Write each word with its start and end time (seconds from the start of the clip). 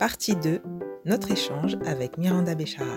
Partie 0.00 0.34
2, 0.34 0.62
notre 1.04 1.30
échange 1.30 1.76
avec 1.84 2.16
Miranda 2.16 2.54
Béchara. 2.54 2.96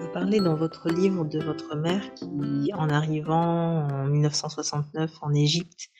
Vous 0.00 0.12
parlez 0.12 0.40
dans 0.40 0.56
votre 0.56 0.88
livre 0.88 1.24
de 1.24 1.38
votre 1.38 1.76
mère 1.76 2.12
qui, 2.14 2.72
en 2.74 2.88
arrivant 2.88 3.86
en 3.86 4.08
1969 4.08 5.12
en 5.22 5.32
Égypte, 5.32 5.90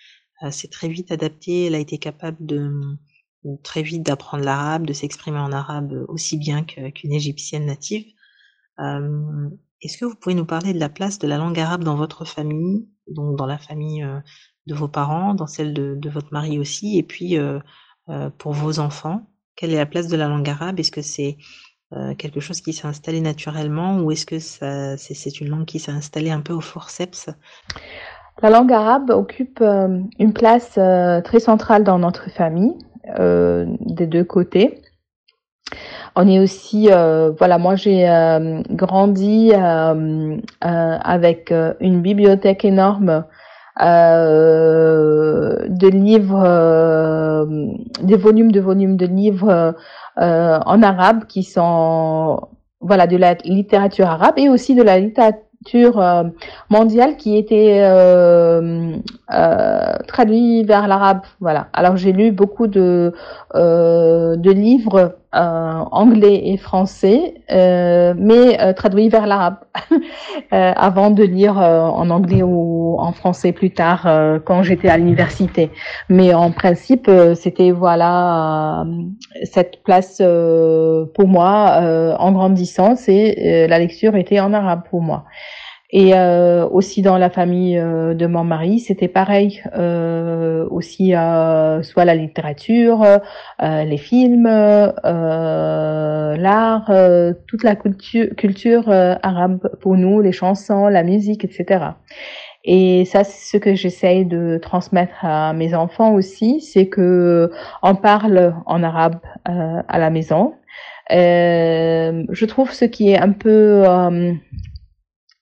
euh, 0.43 0.51
s'est 0.51 0.67
très 0.67 0.89
vite 0.89 1.13
adaptée. 1.13 1.67
Elle 1.67 1.77
a 1.77 1.79
été 1.79 1.99
capable 1.99 2.45
de 2.45 2.73
très 3.63 3.83
vite 3.85 4.03
d'apprendre 4.03 4.43
l'arabe, 4.43 4.87
de 4.87 4.93
s'exprimer 4.93 5.39
en 5.39 5.53
arabe 5.53 6.05
aussi 6.09 6.37
bien 6.37 6.65
qu'une 6.65 7.13
égyptienne 7.13 7.65
native. 7.65 8.07
Euh, 8.81 9.51
est-ce 9.83 9.99
que 9.99 10.05
vous 10.05 10.17
pouvez 10.17 10.35
nous 10.35 10.47
parler 10.47 10.73
de 10.73 10.81
la 10.81 10.89
place 10.89 11.21
de 11.21 11.29
la 11.29 11.39
langue 11.39 11.61
arabe 11.61 11.85
dans 11.85 11.95
votre 11.95 12.25
famille, 12.25 12.89
donc 13.07 13.37
dans 13.37 13.47
la 13.47 13.59
famille 13.59 14.03
euh, 14.03 14.19
de 14.67 14.75
vos 14.75 14.89
parents, 14.89 15.35
dans 15.35 15.47
celle 15.47 15.73
de, 15.73 16.11
votre 16.11 16.33
mari 16.33 16.59
aussi, 16.59 16.99
et 16.99 17.05
puis 17.05 17.39
pour 18.39 18.53
vos 18.53 18.79
enfants? 18.79 19.23
Quelle 19.57 19.73
est 19.73 19.77
la 19.77 19.87
place 19.87 20.09
de 20.09 20.17
la 20.17 20.29
langue 20.29 20.49
arabe? 20.49 20.79
Est-ce 20.79 20.93
que 20.93 21.03
c'est 21.03 21.37
quelque 22.19 22.41
chose 22.41 22.61
qui 22.61 22.73
s'est 22.73 22.87
installé 22.87 23.21
naturellement 23.21 24.01
ou 24.01 24.13
est-ce 24.13 24.27
que 24.27 24.39
c'est 24.39 25.41
une 25.41 25.49
langue 25.49 25.65
qui 25.65 25.79
s'est 25.79 25.93
installée 25.93 26.31
un 26.31 26.41
peu 26.41 26.53
au 26.53 26.61
forceps? 26.61 27.31
La 28.43 28.51
langue 28.51 28.73
arabe 28.73 29.11
occupe 29.11 29.61
une 29.61 30.33
place 30.33 30.79
très 31.25 31.41
centrale 31.41 31.85
dans 31.85 31.99
notre 31.99 32.31
famille, 32.31 32.75
des 33.17 34.07
deux 34.07 34.25
côtés. 34.25 34.83
On 36.17 36.27
est 36.27 36.39
aussi, 36.39 36.89
euh, 36.91 37.31
voilà, 37.39 37.59
moi 37.59 37.77
j'ai 37.77 38.09
euh, 38.09 38.63
grandi 38.71 39.53
euh, 39.55 40.37
avec 40.61 41.53
une 41.81 42.03
bibliothèque 42.03 42.65
énorme 42.65 43.25
de 43.79 45.89
livres, 45.89 47.47
des 48.03 48.17
volumes 48.17 48.53
de 48.53 48.61
volumes 48.61 48.97
de 48.97 49.07
livres 49.07 49.75
en 50.17 50.83
arabe 50.83 51.25
qui 51.27 51.45
sont, 51.45 52.41
voilà, 52.81 53.07
de 53.07 53.17
la 53.17 53.35
littérature 53.45 54.09
arabe 54.09 54.35
et 54.37 54.49
aussi 54.49 54.75
de 54.75 54.83
la 54.83 54.99
littérature 54.99 55.43
euh, 55.75 56.25
mondiale 56.71 57.17
qui 57.17 57.37
était 57.37 57.81
euh, 57.83 58.97
euh, 59.33 59.97
traduit 60.07 60.65
vers 60.65 60.89
l'arabe. 60.89 61.23
Voilà. 61.41 61.69
Alors 61.73 61.97
j'ai 61.97 62.13
lu 62.13 62.33
beaucoup 62.33 62.67
de 62.67 63.13
de 63.55 64.51
livres 64.51 65.18
anglais 65.33 66.43
et 66.47 66.57
français, 66.57 67.35
mais 67.51 68.75
traduits 68.75 69.09
vers 69.09 69.27
l'arabe 69.27 69.59
avant 70.51 71.11
de 71.11 71.23
lire 71.23 71.59
en 71.59 72.09
anglais 72.11 72.43
ou 72.43 72.97
en 72.99 73.13
français 73.13 73.53
plus 73.53 73.71
tard 73.71 74.09
quand 74.45 74.63
j'étais 74.63 74.89
à 74.89 74.97
l'université. 74.97 75.71
Mais 76.09 76.33
en 76.33 76.51
principe, 76.51 77.11
c'était 77.35 77.71
voilà 77.71 78.87
cette 79.45 79.83
place 79.83 80.23
pour 81.15 81.29
moi 81.29 82.17
en 82.19 82.33
grandissant, 82.33 82.97
c'est 82.97 83.67
la 83.69 83.79
lecture 83.79 84.17
était 84.17 84.41
en 84.41 84.53
arabe 84.55 84.83
pour 84.89 85.03
moi. 85.03 85.25
Et 85.91 86.15
euh, 86.15 86.69
aussi 86.69 87.01
dans 87.01 87.17
la 87.17 87.31
famille 87.31 87.79
euh, 87.79 88.13
de 88.13 88.27
mon 88.27 88.45
mari, 88.45 88.79
c'était 88.79 89.09
pareil. 89.09 89.63
Euh, 89.75 90.67
aussi, 90.71 91.15
euh, 91.15 91.83
soit 91.83 92.05
la 92.05 92.15
littérature, 92.15 93.03
euh, 93.03 93.85
les 93.85 93.97
films, 93.97 94.47
l'art, 96.37 96.91
toute 97.47 97.65
la 97.65 97.75
culture, 97.75 98.27
culture 98.37 98.91
arabe 98.91 99.71
pour 99.81 99.97
nous, 99.97 100.21
les 100.21 100.33
chansons, 100.33 100.89
la 100.89 101.03
musique, 101.03 101.45
etc. 101.45 101.85
Et 102.65 103.07
ça, 103.07 103.25
c'est 103.25 103.57
ce 103.57 103.63
que 103.63 103.75
j'essaye 103.75 104.27
de 104.27 104.59
transmettre 104.61 105.25
à 105.25 105.55
mes 105.55 105.75
enfants 105.75 106.13
aussi, 106.13 106.61
c'est 106.61 106.89
que 106.89 107.51
on 107.83 107.95
parle 107.95 108.55
en 108.67 108.83
arabe 108.83 109.21
à 109.47 109.99
la 109.99 110.11
maison. 110.11 110.53
je 111.09 112.45
trouve 112.45 112.73
ce 112.73 112.85
qui 112.85 113.13
est 113.13 113.19
un 113.19 113.33
peu 113.33 113.85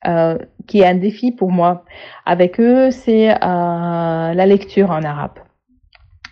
euh, 0.06 0.38
qui 0.66 0.80
est 0.80 0.86
un 0.86 0.94
défi 0.94 1.32
pour 1.32 1.50
moi 1.50 1.84
avec 2.24 2.60
eux, 2.60 2.90
c'est 2.90 3.30
euh, 3.30 3.36
la 4.34 4.46
lecture 4.46 4.90
en 4.90 5.02
arabe. 5.02 5.38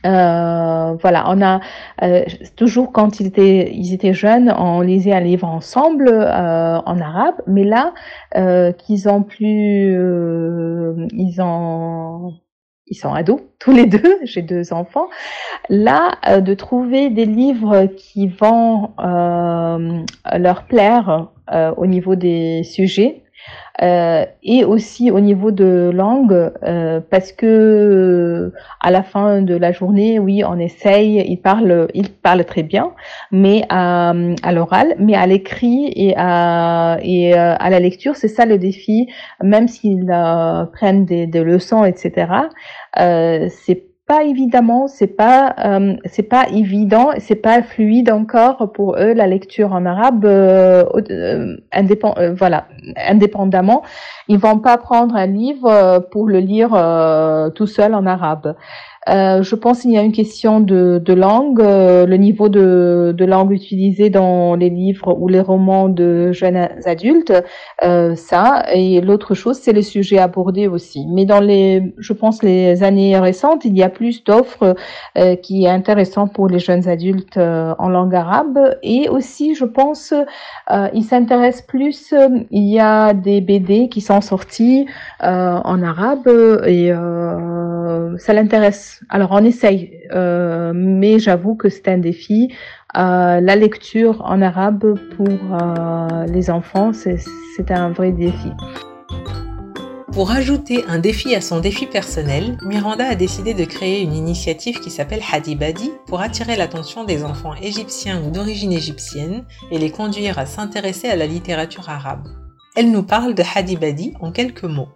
Euh, 0.05 0.95
voilà, 1.01 1.25
on 1.29 1.41
a 1.41 1.61
euh, 2.03 2.25
toujours 2.57 2.93
quand 2.93 3.21
ils 3.21 3.27
étaient 3.27 3.73
ils 3.73 3.95
étaient 3.95 4.13
jeunes, 4.13 4.55
on 4.57 4.81
lisait 4.83 5.13
un 5.13 5.21
livre 5.21 5.47
ensemble 5.47 6.09
euh, 6.09 6.79
en 6.85 7.01
arabe, 7.01 7.37
mais 7.47 7.65
là 7.65 7.95
qu'ils 8.79 9.09
ont 9.09 9.23
plus, 9.23 9.95
ils 11.13 11.41
ont 11.41 12.35
ils 12.87 12.97
sont 12.97 13.15
ados 13.15 13.41
tous 13.59 13.73
les 13.73 13.87
deux, 13.87 14.19
j'ai 14.25 14.43
deux 14.43 14.73
enfants. 14.73 15.09
Là, 15.71 16.41
de 16.41 16.55
trouver 16.55 17.09
des 17.09 17.25
livres 17.25 17.87
qui 17.87 18.29
vont 18.29 18.91
leur 18.99 20.65
plaire 20.67 21.29
au 21.77 21.87
niveau 21.87 22.15
des 22.15 22.63
sujets, 22.63 23.24
euh, 23.83 24.25
et 24.43 24.65
aussi 24.65 25.11
au 25.11 25.21
niveau 25.21 25.51
de 25.51 25.91
langue, 25.93 26.53
euh, 26.63 27.01
parce 27.11 27.33
que 27.33 28.53
à 28.81 28.91
la 28.91 29.03
fin 29.03 29.43
de 29.43 29.57
la 29.57 29.73
journée, 29.73 30.19
oui, 30.19 30.45
on 30.45 30.59
essaye, 30.59 31.25
il 31.29 31.39
parle, 31.39 31.89
il 31.95 32.11
parle 32.11 32.45
très 32.45 32.63
bien, 32.63 32.93
mais 33.33 33.65
à, 33.69 34.15
à 34.43 34.53
l'oral, 34.53 34.95
mais 34.99 35.15
à 35.15 35.27
l'écrit 35.27 35.93
et 35.97 36.15
à 36.17 36.99
et 37.03 37.35
euh, 37.35 37.55
à 37.59 37.71
la 37.71 37.81
lecture, 37.81 38.17
c'est 38.17 38.29
ça 38.29 38.47
le 38.47 38.59
défi. 38.59 39.09
Même 39.43 39.67
s'ils 39.69 40.07
prennent 40.73 41.05
des, 41.05 41.27
des, 41.27 41.43
leçons, 41.43 41.85
etc. 41.85 42.27
c'est 42.97 43.94
pas 44.07 44.25
évidemment, 44.25 44.87
c'est 44.87 45.07
pas 45.07 45.55
euh, 45.65 45.97
c'est 46.05 46.25
pas 46.25 46.47
évident, 46.51 47.13
c'est 47.19 47.37
pas 47.37 47.63
fluide 47.63 48.11
encore 48.11 48.71
pour 48.73 48.97
eux 48.99 49.15
la 49.15 49.27
lecture 49.27 49.73
en 49.73 49.87
arabe 49.87 50.27
euh, 50.27 50.85
euh, 51.11 51.57
indépend, 51.73 52.15
voilà 52.37 52.67
indépendamment. 52.97 53.83
Ils 54.29 54.39
vont 54.39 54.59
pas 54.59 54.77
prendre 54.77 55.17
un 55.17 55.27
livre 55.27 56.07
pour 56.11 56.29
le 56.29 56.39
lire 56.41 56.71
tout 57.55 57.67
seul 57.67 57.95
en 57.95 58.05
arabe. 58.05 58.55
Euh, 59.09 59.43
je 59.43 59.55
pense 59.55 59.83
qu'il 59.83 59.93
y 59.93 59.99
a 59.99 60.03
une 60.03 60.13
question 60.13 60.61
de, 60.61 61.01
de 61.05 61.13
langue, 61.13 61.61
euh, 61.61 62.07
le 62.07 62.17
niveau 62.17 62.49
de, 62.49 63.15
de, 63.17 63.25
langue 63.25 63.53
utilisé 63.53 64.09
dans 64.09 64.55
les 64.55 64.71
livres 64.71 65.17
ou 65.19 65.29
les 65.29 65.41
romans 65.41 65.89
de 65.89 66.33
jeunes 66.33 66.69
adultes, 66.87 67.33
euh, 67.83 68.15
ça. 68.15 68.65
Et 68.73 69.01
l'autre 69.01 69.35
chose, 69.35 69.59
c'est 69.59 69.73
le 69.73 69.83
sujet 69.83 70.19
abordé 70.19 70.69
aussi. 70.69 71.07
Mais 71.09 71.27
dans 71.27 71.41
les, 71.41 71.95
je 71.99 72.13
pense, 72.13 72.43
les 72.43 72.83
années 72.83 73.19
récentes, 73.19 73.65
il 73.65 73.77
y 73.77 73.83
a 73.83 73.91
plus 73.91 74.25
d'offres 74.25 74.75
euh, 75.19 75.37
qui 75.37 75.65
est 75.65 75.71
intéressant 75.71 76.27
pour 76.29 76.49
les 76.49 76.59
jeunes 76.59 76.89
adultes 76.89 77.37
en 77.37 77.89
langue 77.89 78.15
arabe. 78.15 78.59
Et 78.83 79.09
aussi, 79.09 79.55
je 79.55 79.65
pense, 79.65 80.15
ils 80.95 81.05
s'intéressent 81.05 81.67
plus. 81.67 82.15
il 82.51 82.65
y 82.65 82.81
a 82.81 83.13
des 83.13 83.41
BD 83.41 83.89
qui 83.89 84.01
sont 84.01 84.21
sortis 84.21 84.87
en 85.21 85.83
arabe 85.83 86.29
et 86.67 86.93
ça 88.19 88.33
l'intéresse 88.33 88.95
alors 89.09 89.31
on 89.33 89.45
essaye, 89.45 90.01
euh, 90.13 90.73
mais 90.75 91.19
j'avoue 91.19 91.55
que 91.55 91.69
c'est 91.69 91.89
un 91.89 91.99
défi. 91.99 92.49
Euh, 92.97 93.41
la 93.41 93.57
lecture 93.57 94.23
en 94.25 94.41
arabe 94.43 94.95
pour 95.17 95.29
euh, 95.29 96.27
les 96.27 96.51
enfants, 96.51 96.93
c'est 96.93 97.71
un 97.71 97.91
vrai 97.91 98.13
défi. 98.13 98.51
Pour 100.13 100.31
ajouter 100.31 100.85
un 100.87 101.01
défi 101.01 101.35
à 101.35 101.41
son 101.41 101.59
défi 101.59 101.87
personnel, 101.87 102.57
Miranda 102.65 103.05
a 103.05 103.17
décidé 103.17 103.53
de 103.53 103.65
créer 103.65 104.01
une 104.01 104.15
initiative 104.15 104.79
qui 104.79 104.91
s'appelle 104.91 105.23
Hadibadi 105.33 105.91
pour 106.07 106.21
attirer 106.21 106.55
l'attention 106.55 107.03
des 107.03 107.25
enfants 107.25 107.55
égyptiens 107.61 108.23
ou 108.25 108.31
d'origine 108.31 108.73
égyptienne 108.73 109.45
et 109.73 109.79
les 109.79 109.91
conduire 109.91 110.39
à 110.39 110.47
s'intéresser 110.47 111.09
à 111.09 111.17
la 111.17 111.27
littérature 111.27 111.89
arabe. 111.91 112.29
Elle 112.77 112.93
nous 112.93 113.03
parle 113.03 113.35
de 113.35 113.43
Hadibadi 113.57 114.15
en 114.21 114.31
quelques 114.31 114.65
mots. 114.65 114.89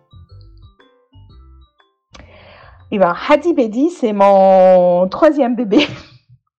Eh 2.90 2.98
ben, 2.98 3.14
Hadi 3.28 3.52
Bedi, 3.52 3.90
c'est 3.90 4.14
mon 4.14 5.06
troisième 5.08 5.54
bébé. 5.54 5.86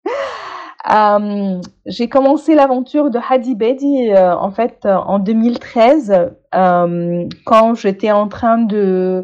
euh, 0.92 1.60
j'ai 1.88 2.08
commencé 2.08 2.54
l'aventure 2.54 3.10
de 3.10 3.18
Hadi 3.18 3.56
Bedi 3.56 4.12
euh, 4.12 4.36
en 4.36 4.52
fait 4.52 4.86
en 4.86 5.18
2013 5.18 6.30
euh, 6.54 7.26
quand 7.46 7.74
j'étais 7.74 8.12
en 8.12 8.28
train 8.28 8.68
euh, 8.72 9.24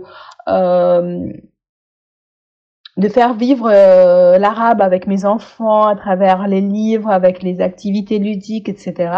de 2.97 3.09
faire 3.09 3.35
vivre 3.35 3.69
l'arabe 4.39 4.81
avec 4.81 5.05
mes 5.05 5.25
enfants 5.25 5.85
à 5.85 5.95
travers 5.95 6.47
les 6.47 6.61
livres, 6.61 7.11
avec 7.11 7.43
les 7.43 7.61
activités 7.61 8.17
ludiques, 8.17 8.67
etc. 8.67 9.11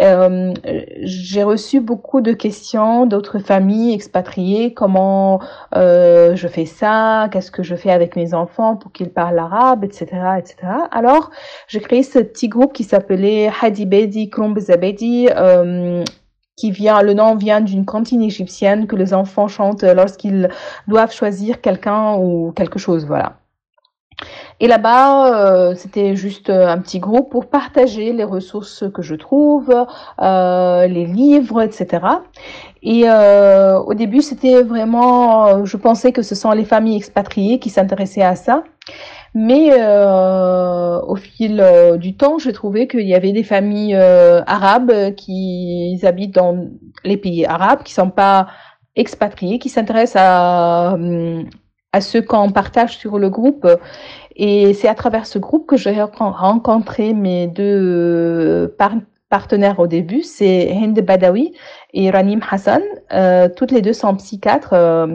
Euh, 0.00 0.52
j'ai 1.02 1.44
reçu 1.44 1.80
beaucoup 1.80 2.20
de 2.20 2.32
questions 2.32 3.06
d'autres 3.06 3.38
familles 3.38 3.94
expatriées, 3.94 4.74
comment 4.74 5.40
euh, 5.76 6.34
je 6.34 6.48
fais 6.48 6.66
ça, 6.66 7.28
qu'est-ce 7.30 7.50
que 7.50 7.62
je 7.62 7.76
fais 7.76 7.90
avec 7.90 8.16
mes 8.16 8.34
enfants 8.34 8.76
pour 8.76 8.90
qu'ils 8.92 9.10
parlent 9.10 9.38
arabe, 9.38 9.84
etc., 9.84 10.06
etc. 10.38 10.56
Alors, 10.90 11.30
j'ai 11.68 11.80
créé 11.80 12.02
ce 12.02 12.18
petit 12.18 12.48
groupe 12.48 12.72
qui 12.72 12.84
s'appelait 12.84 13.50
Hadibedi 13.62 14.30
Klomb 14.30 14.58
Zabedi, 14.58 15.28
euh, 15.30 16.02
qui 16.56 16.70
vient, 16.70 17.02
le 17.02 17.14
nom 17.14 17.36
vient 17.36 17.60
d'une 17.60 17.84
cantine 17.84 18.22
égyptienne 18.22 18.86
que 18.86 18.96
les 18.96 19.14
enfants 19.14 19.48
chantent 19.48 19.84
lorsqu'ils 19.84 20.48
doivent 20.88 21.12
choisir 21.12 21.60
quelqu'un 21.60 22.14
ou 22.16 22.52
quelque 22.52 22.78
chose, 22.78 23.06
voilà. 23.06 23.36
Et 24.60 24.66
là-bas, 24.68 25.34
euh, 25.34 25.74
c'était 25.74 26.16
juste 26.16 26.50
un 26.50 26.78
petit 26.78 27.00
groupe 27.00 27.30
pour 27.30 27.46
partager 27.46 28.12
les 28.12 28.24
ressources 28.24 28.84
que 28.92 29.02
je 29.02 29.14
trouve, 29.14 29.74
euh, 30.22 30.86
les 30.86 31.06
livres, 31.06 31.62
etc. 31.62 32.06
Et 32.82 33.04
euh, 33.06 33.78
au 33.78 33.94
début, 33.94 34.20
c'était 34.20 34.62
vraiment, 34.62 35.64
je 35.64 35.76
pensais 35.76 36.12
que 36.12 36.22
ce 36.22 36.34
sont 36.34 36.50
les 36.52 36.64
familles 36.64 36.96
expatriées 36.96 37.58
qui 37.58 37.70
s'intéressaient 37.70 38.22
à 38.22 38.36
ça. 38.36 38.62
Mais 39.34 39.70
euh, 39.72 41.00
au 41.00 41.16
fil 41.16 41.60
euh, 41.60 41.96
du 41.96 42.16
temps, 42.16 42.38
j'ai 42.38 42.52
trouvé 42.52 42.86
qu'il 42.86 43.06
y 43.06 43.14
avait 43.14 43.32
des 43.32 43.42
familles 43.42 43.96
euh, 43.96 44.42
arabes 44.46 45.14
qui 45.16 45.98
habitent 46.04 46.34
dans 46.36 46.68
les 47.04 47.16
pays 47.16 47.44
arabes, 47.44 47.82
qui 47.82 47.92
sont 47.92 48.10
pas 48.10 48.46
expatriés, 48.94 49.58
qui 49.58 49.68
s'intéressent 49.68 50.22
à, 50.24 50.96
à 51.94 52.00
ce 52.00 52.18
qu'on 52.18 52.50
partage 52.50 52.98
sur 52.98 53.18
le 53.18 53.30
groupe. 53.30 53.66
Et 54.34 54.74
c'est 54.74 54.88
à 54.88 54.94
travers 54.94 55.26
ce 55.26 55.38
groupe 55.38 55.66
que 55.66 55.76
j'ai 55.76 56.02
rencontré 56.02 57.14
mes 57.14 57.46
deux 57.46 58.74
partenaires 59.30 59.78
au 59.78 59.86
début, 59.86 60.22
c'est 60.22 60.70
Hind 60.70 61.00
Badawi 61.00 61.54
et 61.92 62.10
Ranim 62.10 62.40
Hassan. 62.50 62.82
Euh, 63.12 63.48
toutes 63.48 63.70
les 63.70 63.80
deux 63.80 63.92
sont 63.92 64.14
psychiatres 64.16 64.74
euh, 64.74 65.06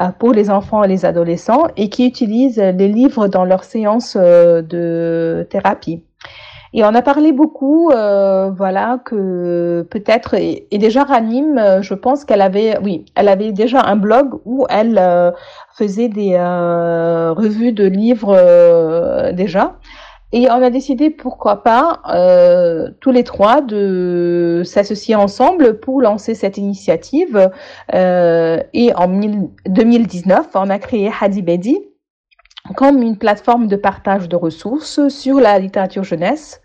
euh, 0.00 0.08
pour 0.18 0.32
les 0.32 0.50
enfants 0.50 0.82
et 0.84 0.88
les 0.88 1.04
adolescents 1.04 1.66
et 1.76 1.88
qui 1.88 2.06
utilisent 2.06 2.58
les 2.58 2.88
livres 2.88 3.28
dans 3.28 3.44
leurs 3.44 3.64
séances 3.64 4.16
de 4.16 5.46
thérapie. 5.50 6.02
Et 6.74 6.84
on 6.84 6.94
a 6.94 7.02
parlé 7.02 7.32
beaucoup, 7.32 7.90
voilà, 7.90 9.00
que 9.04 9.86
peut-être 9.90 10.34
et, 10.34 10.66
déjà 10.72 11.04
Ranim, 11.04 11.80
je 11.80 11.94
pense 11.94 12.24
qu'elle 12.24 12.42
avait, 12.42 12.78
oui, 12.82 13.04
elle 13.14 13.28
avait 13.28 13.52
déjà 13.52 13.82
un 13.82 13.96
blog 13.96 14.40
où 14.44 14.66
elle 14.68 15.00
faisait 15.76 16.08
des 16.08 16.36
revues 16.36 17.72
de 17.72 17.84
livres 17.84 19.32
déjà. 19.32 19.76
Et 20.32 20.50
on 20.50 20.62
a 20.62 20.68
décidé, 20.68 21.08
pourquoi 21.08 21.62
pas, 21.62 22.02
euh, 22.10 22.90
tous 23.00 23.10
les 23.10 23.24
trois, 23.24 23.62
de 23.62 24.60
s'associer 24.64 25.14
ensemble 25.14 25.80
pour 25.80 26.02
lancer 26.02 26.34
cette 26.34 26.58
initiative. 26.58 27.50
Euh, 27.94 28.58
et 28.74 28.94
en 28.94 29.08
2019, 29.08 30.48
on 30.54 30.68
a 30.68 30.78
créé 30.78 31.10
Hadibedi 31.18 31.78
comme 32.76 33.02
une 33.02 33.16
plateforme 33.16 33.66
de 33.66 33.76
partage 33.76 34.28
de 34.28 34.36
ressources 34.36 35.08
sur 35.08 35.40
la 35.40 35.58
littérature 35.58 36.04
jeunesse. 36.04 36.60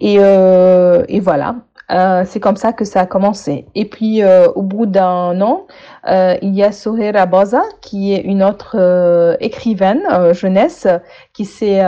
Et, 0.00 0.16
euh, 0.18 1.04
et 1.08 1.20
voilà, 1.20 1.56
euh, 1.90 2.24
c'est 2.26 2.40
comme 2.40 2.56
ça 2.56 2.72
que 2.72 2.84
ça 2.84 3.00
a 3.02 3.06
commencé. 3.06 3.66
Et 3.74 3.84
puis, 3.84 4.22
euh, 4.22 4.48
au 4.54 4.62
bout 4.62 4.86
d'un 4.86 5.40
an, 5.40 5.66
euh, 6.08 6.36
il 6.42 6.54
y 6.54 6.62
a 6.62 6.72
Sohera 6.72 7.26
Boza, 7.26 7.62
qui 7.82 8.14
est 8.14 8.22
une 8.22 8.42
autre 8.42 8.76
euh, 8.78 9.36
écrivaine 9.40 10.02
euh, 10.10 10.32
jeunesse, 10.32 10.86
qui 11.32 11.44
s'est 11.44 11.80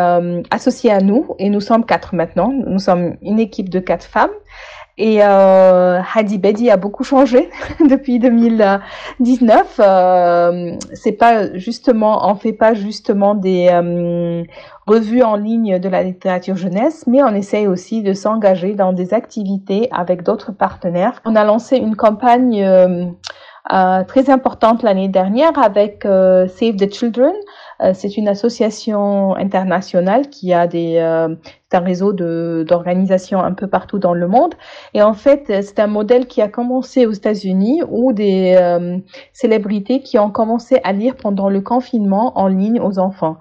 associée 0.51 0.93
à 0.93 1.01
nous. 1.01 1.35
Et 1.39 1.51
nous 1.51 1.61
sommes 1.61 1.85
quatre 1.85 2.15
maintenant. 2.15 2.53
Nous 2.53 2.79
sommes 2.79 3.17
une 3.23 3.41
équipe 3.41 3.71
de 3.71 3.81
quatre 3.81 4.05
femmes. 4.05 4.31
Et 4.99 5.23
euh, 5.23 6.01
Hadi 6.15 6.39
Bedi 6.39 6.71
a 6.71 6.79
beaucoup 6.79 7.05
changé 7.05 7.51
depuis 7.89 8.19
2019. 8.19 9.79
Euh, 9.79 10.77
c'est 10.95 11.13
pas 11.13 11.55
justement, 11.55 12.31
on 12.31 12.35
fait 12.35 12.55
pas 12.55 12.73
justement 12.73 13.35
des 13.35 13.69
euh, 13.71 14.43
revues 14.87 15.23
en 15.23 15.37
ligne 15.37 15.79
de 15.79 15.89
la 15.91 16.03
littérature 16.03 16.57
jeunesse, 16.57 17.07
mais 17.07 17.23
on 17.23 17.35
essaye 17.35 17.67
aussi 17.67 18.03
de 18.03 18.15
s'engager 18.15 18.75
dans 18.75 18.95
des 18.95 19.13
activités 19.13 19.89
avec 19.93 20.23
d'autres 20.23 20.53
partenaires. 20.53 21.21
On 21.27 21.37
a 21.37 21.45
lancé 21.45 21.77
une 21.77 21.95
campagne 21.97 22.65
euh, 22.65 23.05
euh, 23.73 24.05
très 24.05 24.31
importante 24.31 24.85
l'année 24.85 25.09
dernière 25.09 25.59
avec 25.59 26.07
euh, 26.07 26.47
Save 26.47 26.77
the 26.77 26.93
Children. 26.93 27.33
Euh, 27.83 27.93
c'est 27.95 28.17
une 28.17 28.29
association 28.29 29.35
internationale 29.37 30.29
qui 30.31 30.53
a 30.53 30.67
des, 30.67 30.99
un 30.99 31.37
réseau 31.81 32.13
d'organisations 32.13 33.41
un 33.41 33.53
peu 33.53 33.67
partout 33.67 33.99
dans 33.99 34.15
le 34.15 34.27
monde. 34.29 34.55
Et 34.95 35.03
en 35.03 35.15
fait, 35.15 35.45
c'est 35.47 35.79
un 35.79 35.87
modèle 35.87 36.27
qui 36.27 36.41
a 36.41 36.49
commencé 36.49 37.07
aux 37.07 37.13
États-Unis 37.13 37.83
où 37.91 38.13
des 38.13 38.57
célébrités 39.33 40.01
qui 40.01 40.19
ont 40.19 40.31
commencé 40.31 40.81
à 40.85 40.93
lire 40.93 41.17
pendant 41.17 41.51
le 41.51 41.61
confinement 41.61 42.39
en 42.39 42.49
ligne 42.49 42.81
aux 42.81 42.99
enfants. 42.99 43.37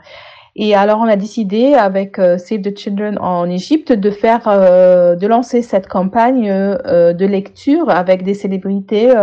Et 0.58 0.74
alors, 0.74 1.00
on 1.00 1.08
a 1.08 1.18
décidé 1.18 1.74
avec 1.74 2.18
euh, 2.18 2.38
Save 2.38 2.62
the 2.62 2.78
Children 2.78 3.18
en 3.20 3.50
Égypte 3.50 3.92
de 3.92 4.10
faire, 4.10 4.48
euh, 4.48 5.16
de 5.16 5.28
lancer 5.28 5.62
cette 5.62 5.86
campagne 5.88 6.50
euh, 6.50 7.12
de 7.12 7.26
lecture 7.26 7.90
avec 7.90 8.24
des 8.24 8.34
célébrités, 8.34 9.14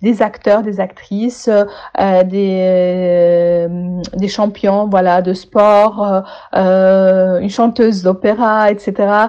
des 0.00 0.22
acteurs, 0.22 0.62
des 0.62 0.78
actrices, 0.78 1.50
des 1.98 3.66
des 4.14 4.28
champions, 4.28 4.86
voilà, 4.88 5.22
de 5.22 5.32
sport, 5.34 6.22
une 6.52 7.50
chanteuse 7.50 8.02
d'opéra, 8.02 8.70
etc. 8.70 9.28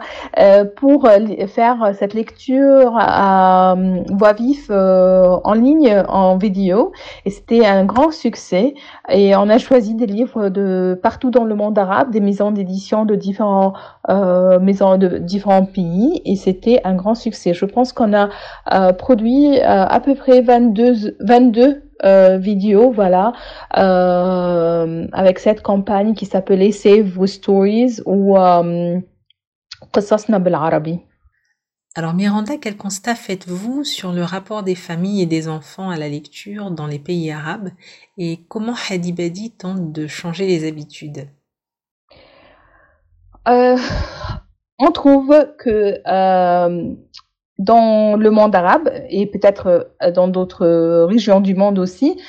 pour 0.75 1.07
faire 1.47 1.91
cette 1.97 2.13
lecture 2.13 2.95
à 2.97 3.75
voix 4.11 4.33
vive 4.33 4.71
en 4.71 5.53
ligne, 5.53 6.03
en 6.07 6.37
vidéo. 6.37 6.91
Et 7.25 7.29
c'était 7.29 7.65
un 7.65 7.85
grand 7.85 8.11
succès. 8.11 8.75
Et 9.09 9.35
on 9.35 9.49
a 9.49 9.57
choisi 9.57 9.95
des 9.95 10.05
livres 10.05 10.49
de 10.49 10.99
partout 11.01 11.31
dans 11.31 11.46
le 11.46 11.54
monde 11.54 11.78
arabe, 11.78 12.10
des 12.10 12.20
maisons 12.20 12.50
d'édition 12.50 13.04
de 13.04 13.14
différents 13.14 13.72
euh, 14.08 14.58
maisons 14.60 14.96
de 14.98 15.18
différents 15.18 15.64
pays, 15.64 16.20
et 16.24 16.36
c'était 16.36 16.80
un 16.84 16.94
grand 16.94 17.14
succès. 17.14 17.54
Je 17.54 17.64
pense 17.64 17.92
qu'on 17.92 18.12
a 18.12 18.28
euh, 18.72 18.92
produit 18.92 19.58
euh, 19.58 19.86
à 19.86 20.00
peu 20.00 20.14
près 20.14 20.40
22 20.42 21.16
22 21.20 21.82
euh, 22.04 22.38
vidéos, 22.38 22.90
voilà, 22.90 23.32
euh, 23.78 25.06
avec 25.12 25.38
cette 25.38 25.62
campagne 25.62 26.14
qui 26.14 26.26
s'appelait 26.26 26.72
Save 26.72 27.06
Vos 27.06 27.28
Stories 27.28 28.00
ou 28.06 28.36
euh, 28.38 29.00
قصصنا 29.92 30.38
بالعربي. 30.38 31.00
Alors 31.94 32.14
Miranda, 32.14 32.56
quel 32.56 32.78
constat 32.78 33.14
faites-vous 33.14 33.84
sur 33.84 34.12
le 34.12 34.24
rapport 34.24 34.62
des 34.62 34.74
familles 34.74 35.20
et 35.20 35.26
des 35.26 35.46
enfants 35.48 35.90
à 35.90 35.98
la 35.98 36.08
lecture 36.08 36.70
dans 36.70 36.86
les 36.86 36.98
pays 36.98 37.30
arabes 37.30 37.68
et 38.16 38.40
comment 38.48 38.74
Hadibadi 38.88 39.50
tente 39.50 39.92
de 39.92 40.06
changer 40.06 40.46
les 40.46 40.66
habitudes 40.66 41.28
Euh, 43.47 43.77
On 44.79 44.91
trouve 44.91 45.35
que 45.57 45.99
euh, 46.07 46.93
dans 47.57 48.15
le 48.15 48.29
monde 48.29 48.55
arabe 48.55 48.91
et 49.09 49.25
peut-être 49.25 49.89
euh, 50.01 50.11
dans 50.11 50.27
d'autres 50.27 51.05
régions 51.05 51.41
du 51.41 51.55
monde 51.55 51.79
aussi, 51.79 52.19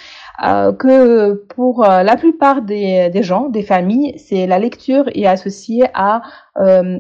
que 0.40 1.34
pour 1.48 1.82
la 1.82 2.16
plupart 2.16 2.62
des, 2.62 3.10
gens, 3.22 3.48
des 3.48 3.64
familles, 3.64 4.16
c'est 4.18 4.46
la 4.46 4.60
lecture 4.60 5.06
est 5.12 5.26
associée 5.26 5.86
à 5.94 6.22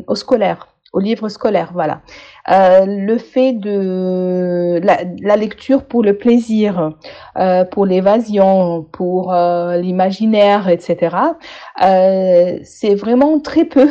au 0.08 0.14
scolaire 0.16 0.66
au 0.92 1.00
livre 1.00 1.28
scolaire, 1.28 1.70
voilà. 1.72 2.00
Euh, 2.50 2.86
le 2.86 3.18
fait 3.18 3.52
de 3.52 4.80
la, 4.82 5.36
lecture 5.36 5.84
pour 5.84 6.02
le 6.02 6.16
plaisir, 6.16 6.92
euh, 7.36 7.64
pour 7.64 7.84
l'évasion, 7.84 8.86
pour 8.90 9.32
euh, 9.32 9.76
l'imaginaire, 9.76 10.68
etc. 10.68 11.16
Euh, 11.82 12.58
c'est 12.62 12.94
vraiment 12.94 13.38
très 13.40 13.64
peu. 13.64 13.88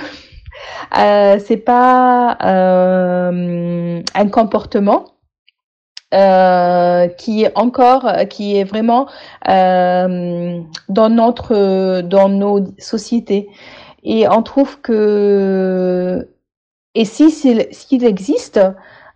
Euh, 0.97 1.39
c'est 1.45 1.57
pas 1.57 2.37
un 2.41 4.29
comportement. 4.31 5.05
qui 6.11 7.43
est 7.43 7.51
encore, 7.55 8.09
qui 8.29 8.57
est 8.57 8.63
vraiment 8.63 9.07
dans 9.45 11.09
notre, 11.09 12.01
dans 12.01 12.29
nos 12.29 12.65
sociétés. 12.77 13.49
Et 14.03 14.27
on 14.29 14.41
trouve 14.41 14.79
que 14.81 16.29
et 16.97 17.05
si 17.05 17.29
s'il 17.29 18.03
existe, 18.03 18.59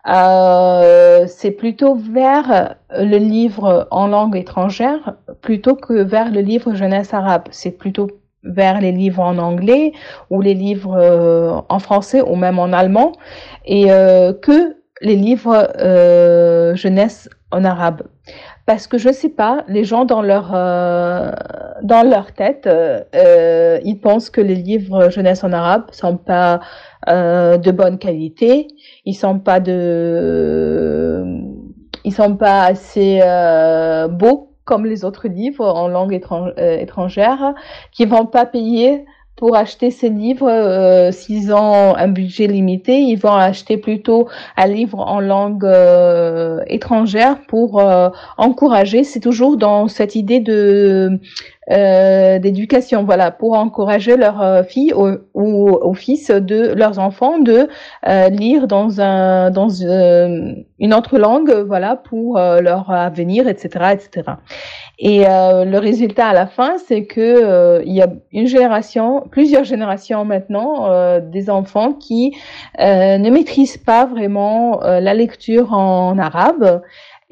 euh, 0.08 1.26
c'est 1.28 1.50
plutôt 1.50 1.96
vers 1.96 2.76
le 2.92 3.18
livre 3.18 3.88
en 3.90 4.08
langue 4.08 4.36
étrangère 4.36 5.16
plutôt 5.42 5.76
que 5.76 5.94
vers 5.94 6.32
le 6.32 6.42
livre 6.42 6.76
jeunesse 6.76 7.14
arabe. 7.14 7.48
C'est 7.50 7.72
plutôt 7.72 8.08
vers 8.44 8.82
les 8.82 8.92
livres 8.92 9.22
en 9.22 9.38
anglais 9.38 9.94
ou 10.30 10.42
les 10.42 10.54
livres 10.54 10.98
euh, 10.98 11.62
en 11.70 11.80
français 11.80 12.22
ou 12.22 12.36
même 12.36 12.60
en 12.60 12.74
allemand 12.74 13.14
et 13.66 13.92
euh, 13.92 14.34
que 14.34 14.76
les 15.02 15.16
livres 15.16 15.70
euh, 15.80 16.76
jeunesse 16.76 17.30
en 17.52 17.66
arabe. 17.66 18.04
Parce 18.66 18.88
que 18.88 18.98
je 18.98 19.12
sais 19.12 19.30
pas, 19.30 19.64
les 19.68 19.84
gens 19.84 20.06
dans 20.06 20.22
leur 20.22 20.52
euh, 20.54 21.32
dans 21.82 22.08
leur 22.08 22.32
tête, 22.32 22.68
euh, 22.68 23.80
ils 23.84 24.00
pensent 24.00 24.30
que 24.30 24.40
les 24.42 24.56
livres 24.56 25.10
jeunesse 25.10 25.44
en 25.44 25.52
arabe 25.52 25.86
sont 25.92 26.18
pas 26.18 26.60
euh, 27.10 27.58
de 27.58 27.72
bonne 27.72 27.98
qualité, 27.98 28.68
ils 29.06 29.16
sont 29.16 29.40
pas 29.40 29.60
de, 29.60 31.26
ils 32.06 32.14
sont 32.14 32.36
pas 32.38 32.64
assez 32.66 33.20
euh, 33.24 34.08
beaux 34.08 34.51
comme 34.66 34.86
les 34.86 35.04
autres 35.06 35.28
livres 35.28 35.66
en 35.66 35.88
langue 35.88 36.20
euh, 36.32 36.78
étrangère, 36.78 37.54
qui 37.92 38.06
vont 38.06 38.26
pas 38.26 38.46
payer 38.46 39.06
pour 39.36 39.56
acheter 39.56 39.90
ces 39.90 40.10
livres, 40.10 40.48
euh, 40.48 41.12
s'ils 41.12 41.52
ont 41.52 41.96
un 41.96 42.08
budget 42.08 42.46
limité, 42.46 43.00
ils 43.00 43.16
vont 43.16 43.34
acheter 43.34 43.78
plutôt 43.78 44.28
un 44.56 44.68
livre 44.68 45.00
en 45.00 45.20
langue 45.20 45.66
euh, 45.66 46.60
étrangère 46.68 47.38
pour 47.48 47.84
encourager. 48.38 49.04
C'est 49.04 49.20
toujours 49.20 49.58
dans 49.58 49.88
cette 49.88 50.16
idée 50.16 50.42
de 50.42 51.20
euh, 51.72 52.40
d'éducation, 52.40 53.04
voilà, 53.04 53.32
pour 53.32 53.54
encourager 53.54 54.18
leurs 54.18 54.66
filles 54.66 54.94
ou, 54.94 55.18
ou, 55.34 55.94
fils 55.94 56.30
de 56.30 56.74
leurs 56.74 57.00
enfants 57.00 57.40
de 57.40 57.68
lire 58.30 58.68
dans 58.68 59.02
un 59.02 59.52
dans 59.52 59.70
une 59.70 60.94
autre 60.94 61.18
langue, 61.18 61.52
voilà, 61.68 61.96
pour 61.96 62.38
leur 62.38 62.92
avenir, 62.92 63.48
etc., 63.48 63.94
etc. 63.94 64.32
Et 65.00 65.20
le 65.20 65.78
résultat 65.78 66.28
à 66.28 66.34
la 66.34 66.48
fin, 66.48 66.78
c'est 66.88 67.06
que 67.06 67.82
il 67.86 67.94
y 67.94 68.02
a 68.02 68.08
une 68.32 68.48
génération, 68.48 69.24
plusieurs 69.32 69.64
générations 69.64 70.26
maintenant, 70.26 71.20
des 71.20 71.50
enfants 71.50 71.94
qui 71.94 72.36
ne 72.80 73.30
maîtrisent 73.30 73.78
pas 73.78 74.06
vraiment 74.06 74.80
la 74.82 75.14
lecture 75.14 75.74
en 75.74 76.18
arabe 76.18 76.82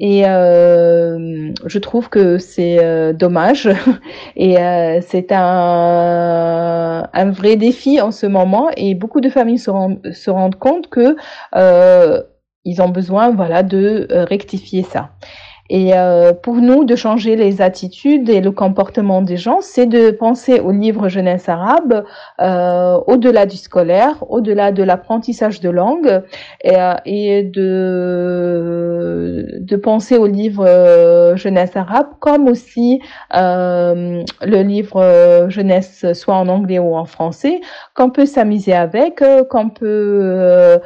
et 0.00 0.26
euh, 0.26 1.52
je 1.66 1.78
trouve 1.78 2.08
que 2.08 2.38
c'est 2.38 2.82
euh, 2.82 3.12
dommage 3.12 3.68
et 4.36 4.58
euh, 4.58 5.00
c'est 5.06 5.30
un, 5.30 7.06
un 7.12 7.30
vrai 7.30 7.56
défi 7.56 8.00
en 8.00 8.10
ce 8.10 8.26
moment 8.26 8.70
et 8.78 8.94
beaucoup 8.94 9.20
de 9.20 9.28
familles 9.28 9.58
se, 9.58 9.70
se 10.12 10.30
rendent 10.30 10.58
compte 10.58 10.88
que 10.88 11.16
euh, 11.54 12.22
ils 12.64 12.80
ont 12.80 12.88
besoin 12.88 13.30
voilà 13.30 13.62
de 13.62 14.08
euh, 14.10 14.24
rectifier 14.24 14.82
ça. 14.82 15.10
Et 15.72 15.94
euh, 15.94 16.32
pour 16.32 16.56
nous, 16.56 16.82
de 16.84 16.96
changer 16.96 17.36
les 17.36 17.62
attitudes 17.62 18.28
et 18.28 18.40
le 18.40 18.50
comportement 18.50 19.22
des 19.22 19.36
gens, 19.36 19.60
c'est 19.60 19.86
de 19.86 20.10
penser 20.10 20.58
au 20.58 20.72
livre 20.72 21.08
jeunesse 21.08 21.48
arabe 21.48 22.04
euh, 22.40 22.98
au-delà 23.06 23.46
du 23.46 23.56
scolaire, 23.56 24.16
au-delà 24.28 24.72
de 24.72 24.82
l'apprentissage 24.82 25.60
de 25.60 25.70
langue, 25.70 26.22
et, 26.64 26.74
euh, 26.74 26.94
et, 27.06 27.44
de, 27.44 28.80
de 29.60 29.76
penser 29.76 30.16
au 30.16 30.26
livre 30.26 30.66
euh, 30.66 31.36
jeunesse 31.36 31.76
arabe 31.76 32.08
comme 32.18 32.48
aussi 32.48 33.00
euh, 33.36 34.24
le 34.42 34.62
livre 34.62 35.46
jeunesse 35.50 36.04
soit 36.14 36.34
en 36.34 36.48
anglais 36.48 36.80
ou 36.80 36.96
en 36.96 37.04
français, 37.04 37.60
qu'on 37.94 38.10
peut 38.10 38.26
s'amuser 38.26 38.72
avec, 38.72 39.22
qu'on 39.48 39.68
peut 39.68 40.80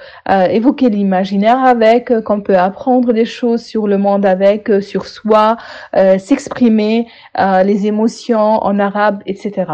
évoquer 0.51 0.91
l'imaginaire 0.91 1.65
avec, 1.65 2.13
qu'on 2.25 2.43
peut 2.43 2.59
apprendre 2.59 3.15
des 3.15 3.25
choses 3.25 3.63
sur 3.63 3.87
le 3.87 3.97
monde 3.97 4.27
avec 4.27 4.74
sur 4.81 5.07
soi, 5.07 5.57
euh, 5.95 6.19
s'exprimer, 6.19 7.09
euh, 7.39 7.63
les 7.63 7.87
émotions 7.87 8.39
en 8.39 8.79
arabe, 8.79 9.23
etc. 9.27 9.73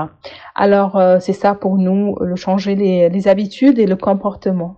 Alors 0.55 0.97
euh, 0.97 1.19
c'est 1.21 1.33
ça 1.33 1.55
pour 1.55 1.79
nous, 1.79 2.17
le 2.21 2.37
changer 2.37 2.75
les, 2.75 3.29
habitudes 3.29 3.79
et 3.79 3.87
le 3.87 3.97
comportement. 3.97 4.77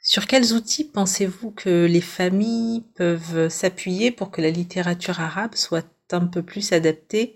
Sur 0.00 0.26
quels 0.26 0.52
outils 0.52 0.84
pensez-vous 0.84 1.52
que 1.52 1.86
les 1.86 2.00
familles 2.00 2.84
peuvent 2.96 3.48
s'appuyer 3.48 4.10
pour 4.10 4.30
que 4.30 4.42
la 4.42 4.50
littérature 4.50 5.20
arabe 5.20 5.54
soit 5.54 5.86
un 6.12 6.26
peu 6.26 6.42
plus 6.42 6.72
adaptée 6.72 7.34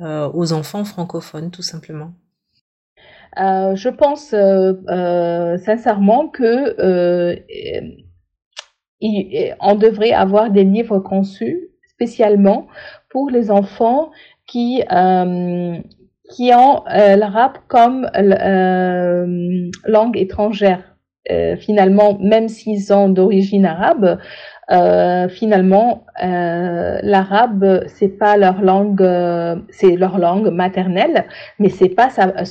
aux 0.00 0.52
enfants 0.52 0.84
francophones, 0.84 1.50
tout 1.50 1.62
simplement? 1.62 2.12
Je 3.36 3.88
pense 3.88 4.34
sincèrement 5.64 6.28
que 6.28 6.74
on 9.60 9.74
devrait 9.74 10.12
avoir 10.12 10.50
des 10.50 10.64
livres 10.64 10.98
conçus 10.98 11.68
spécialement 11.88 12.66
pour 13.10 13.30
les 13.30 13.50
enfants 13.50 14.10
qui 14.46 14.82
euh, 14.90 15.78
qui 16.34 16.50
ont 16.54 16.82
euh, 16.88 17.16
l'arabe 17.16 17.58
comme 17.68 18.08
euh, 18.16 19.70
langue 19.86 20.16
étrangère. 20.16 20.82
finalement, 21.60 22.18
même 22.18 22.48
s'ils 22.48 22.82
sont 22.82 23.08
d'origine 23.08 23.64
arabe, 23.64 24.18
euh, 24.70 25.28
finalement, 25.28 26.04
euh, 26.22 27.00
l'arabe, 27.02 27.82
c'est 27.88 28.16
pas 28.16 28.36
leur 28.36 28.62
langue, 28.62 29.02
euh, 29.02 29.56
c'est 29.70 29.96
leur 29.96 30.18
langue 30.18 30.50
maternelle, 30.50 31.26
mais 31.58 31.68
c'est 31.68 31.88
pas 31.88 32.08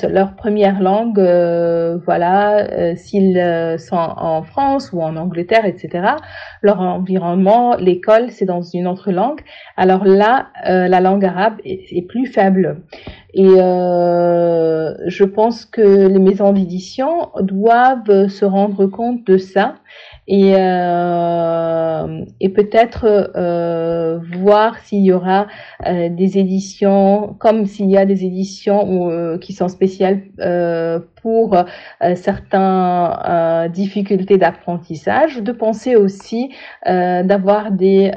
leur 0.10 0.36
première 0.36 0.82
langue. 0.82 1.20
Euh, 1.20 1.98
voilà, 2.06 2.96
s'ils 2.96 3.41
sont 3.80 3.96
en 3.96 4.44
France 4.44 4.91
ou 4.91 5.01
en 5.01 5.15
Angleterre, 5.15 5.65
etc. 5.65 6.15
Leur 6.62 6.82
environnement, 6.82 7.75
l'école, 7.77 8.30
c'est 8.30 8.46
dans 8.46 8.62
une 8.62 8.88
autre 8.88 9.12
langue. 9.12 9.39
Alors 9.77 10.03
là, 10.06 10.48
la 10.65 11.00
langue 11.00 11.25
arabe 11.25 11.56
est 11.63 12.08
plus 12.08 12.27
faible. 12.27 12.82
Et 13.33 13.47
je 15.07 15.23
pense 15.23 15.65
que 15.65 16.07
les 16.07 16.19
maisons 16.19 16.53
d'édition 16.53 17.29
doivent 17.39 18.27
se 18.27 18.45
rendre 18.45 18.88
compte 18.88 19.25
de 19.25 19.38
ça 19.38 19.75
et, 20.27 20.53
euh, 20.55 22.25
et 22.39 22.50
peut-être 22.50 23.05
euh, 23.35 24.19
voir 24.39 24.77
s'il 24.79 25.03
y 25.03 25.11
aura 25.11 25.47
euh, 25.85 26.09
des 26.09 26.38
éditions, 26.38 27.35
comme 27.39 27.65
s'il 27.65 27.89
y 27.89 27.97
a 27.97 28.05
des 28.05 28.23
éditions 28.23 29.09
euh, 29.09 29.38
qui 29.38 29.53
sont 29.53 29.67
spéciales 29.67 30.21
euh, 30.39 31.00
pour 31.21 31.55
euh, 31.55 32.15
certaines 32.15 33.71
difficultés 33.71 34.37
d'apprentissage, 34.37 35.37
de 35.41 35.51
penser 35.51 35.95
aussi 35.95 36.53
d'avoir 36.85 37.71
des 37.71 38.11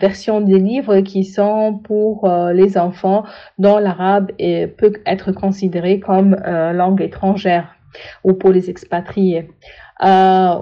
versions 0.00 0.40
des 0.40 0.58
livres 0.58 1.00
qui 1.00 1.24
sont 1.24 1.80
pour 1.84 2.28
les 2.52 2.78
enfants 2.78 3.24
dont 3.58 3.78
l'arabe 3.78 4.32
peut 4.36 4.94
être 5.06 5.32
considéré 5.32 6.00
comme 6.00 6.34
langue 6.34 7.02
étrangère 7.02 7.76
ou 8.24 8.32
pour 8.34 8.50
les 8.50 8.70
expatriés. 8.70 9.48
Euh, 10.04 10.60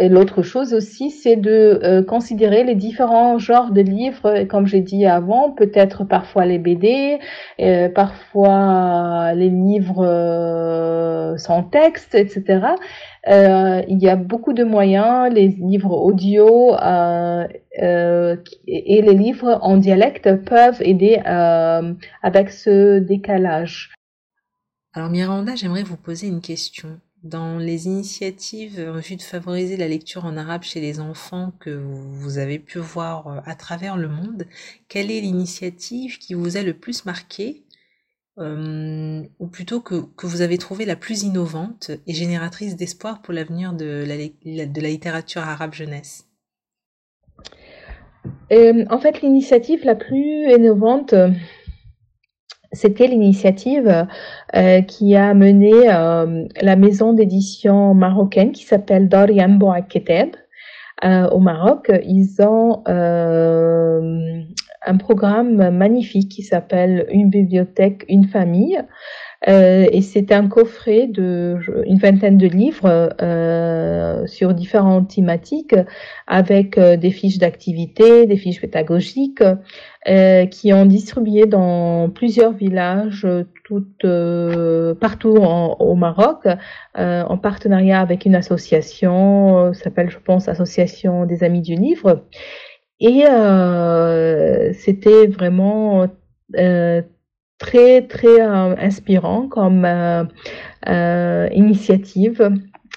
l'autre 0.00 0.42
chose 0.42 0.74
aussi, 0.74 1.10
c'est 1.10 1.36
de 1.36 1.80
euh, 1.82 2.02
considérer 2.02 2.64
les 2.64 2.74
différents 2.74 3.38
genres 3.38 3.70
de 3.70 3.80
livres, 3.80 4.44
comme 4.44 4.66
j'ai 4.66 4.80
dit 4.80 5.06
avant, 5.06 5.50
peut-être 5.52 6.04
parfois 6.04 6.46
les 6.46 6.58
BD, 6.58 7.18
euh, 7.60 7.88
parfois 7.88 9.34
les 9.34 9.50
livres 9.50 10.04
euh, 10.04 11.36
sans 11.36 11.62
texte, 11.62 12.14
etc. 12.14 12.66
il 13.26 13.98
y 14.00 14.08
a 14.08 14.16
beaucoup 14.16 14.52
de 14.52 14.64
moyens, 14.64 15.32
les 15.32 15.48
livres 15.48 15.96
audio 15.96 16.74
et 17.76 19.02
les 19.02 19.14
livres 19.14 19.58
en 19.62 19.76
dialecte 19.76 20.44
peuvent 20.44 20.80
aider 20.80 21.20
avec 21.24 22.50
ce 22.50 22.98
décalage. 22.98 23.94
Alors 24.94 25.08
Miranda, 25.08 25.54
j'aimerais 25.54 25.84
vous 25.84 25.96
poser 25.96 26.26
une 26.26 26.40
question. 26.40 27.00
Dans 27.22 27.58
les 27.58 27.86
initiatives 27.86 28.84
en 28.92 28.98
vue 28.98 29.14
de 29.14 29.22
favoriser 29.22 29.76
la 29.76 29.86
lecture 29.86 30.24
en 30.24 30.36
arabe 30.36 30.64
chez 30.64 30.80
les 30.80 30.98
enfants 30.98 31.52
que 31.60 31.70
vous 31.70 32.38
avez 32.38 32.58
pu 32.58 32.80
voir 32.80 33.28
euh, 33.28 33.40
à 33.44 33.54
travers 33.54 33.96
le 33.96 34.08
monde, 34.08 34.46
quelle 34.88 35.08
est 35.10 35.20
l'initiative 35.20 36.18
qui 36.18 36.34
vous 36.34 36.56
a 36.56 36.62
le 36.62 36.74
plus 36.74 37.04
marqué 37.04 37.62
euh, 38.38 39.22
ou 39.38 39.46
plutôt 39.46 39.80
que, 39.80 40.00
que, 40.16 40.26
vous 40.26 40.40
avez 40.40 40.58
trouvé 40.58 40.84
la 40.84 40.96
plus 40.96 41.22
innovante 41.22 41.92
et 42.08 42.14
génératrice 42.14 42.74
d'espoir 42.74 43.22
pour 43.22 43.34
l'avenir 43.34 43.72
de 43.72 44.04
la, 44.04 44.66
de 44.66 44.80
la 44.80 44.88
littérature 44.88 45.42
arabe 45.42 45.74
jeunesse? 45.74 46.26
Euh, 48.50 48.84
En 48.90 48.98
fait, 48.98 49.22
l'initiative 49.22 49.84
la 49.84 49.94
plus 49.94 50.50
innovante, 50.50 51.14
c'était 52.72 53.06
l'initiative 53.06 54.06
euh, 54.56 54.80
qui 54.82 55.14
a 55.14 55.34
mené 55.34 55.72
euh, 55.90 56.44
la 56.60 56.76
maison 56.76 57.12
d'édition 57.12 57.94
marocaine 57.94 58.52
qui 58.52 58.64
s'appelle 58.64 59.08
Dorian 59.08 59.50
Bouaketeb 59.50 60.30
euh, 61.04 61.28
au 61.28 61.38
Maroc. 61.38 61.90
Ils 62.04 62.40
ont 62.40 62.82
un 64.84 64.96
programme 64.96 65.70
magnifique 65.70 66.30
qui 66.30 66.42
s'appelle 66.42 67.06
Une 67.10 67.30
bibliothèque, 67.30 68.04
une 68.08 68.26
famille. 68.26 68.82
Euh, 69.48 69.86
et 69.90 70.02
c'est 70.02 70.30
un 70.30 70.46
coffret 70.46 71.08
de 71.08 71.58
une 71.86 71.98
vingtaine 71.98 72.38
de 72.38 72.46
livres 72.46 73.12
euh, 73.20 74.24
sur 74.26 74.54
différentes 74.54 75.08
thématiques 75.14 75.74
avec 76.28 76.78
euh, 76.78 76.96
des 76.96 77.10
fiches 77.10 77.38
d'activité, 77.38 78.26
des 78.26 78.36
fiches 78.36 78.60
pédagogiques 78.60 79.42
euh, 80.08 80.46
qui 80.46 80.72
ont 80.72 80.86
distribué 80.86 81.46
dans 81.46 82.08
plusieurs 82.08 82.52
villages 82.52 83.26
tout, 83.64 83.84
partout 85.00 85.36
au 85.36 85.94
Maroc 85.94 86.46
en 86.94 87.38
partenariat 87.38 88.00
avec 88.00 88.26
une 88.26 88.34
association 88.34 89.72
s'appelle 89.72 90.10
je 90.10 90.18
pense 90.18 90.48
Association 90.48 91.24
des 91.24 91.42
Amis 91.42 91.62
du 91.62 91.74
Livre. 91.74 92.26
Et 93.00 93.24
c'était 94.74 95.26
vraiment 95.26 96.06
très 97.62 98.02
très 98.02 98.40
euh, 98.40 98.74
inspirant 98.76 99.46
comme 99.46 99.84
euh, 99.84 100.24
euh, 100.88 101.48
initiative 101.54 102.50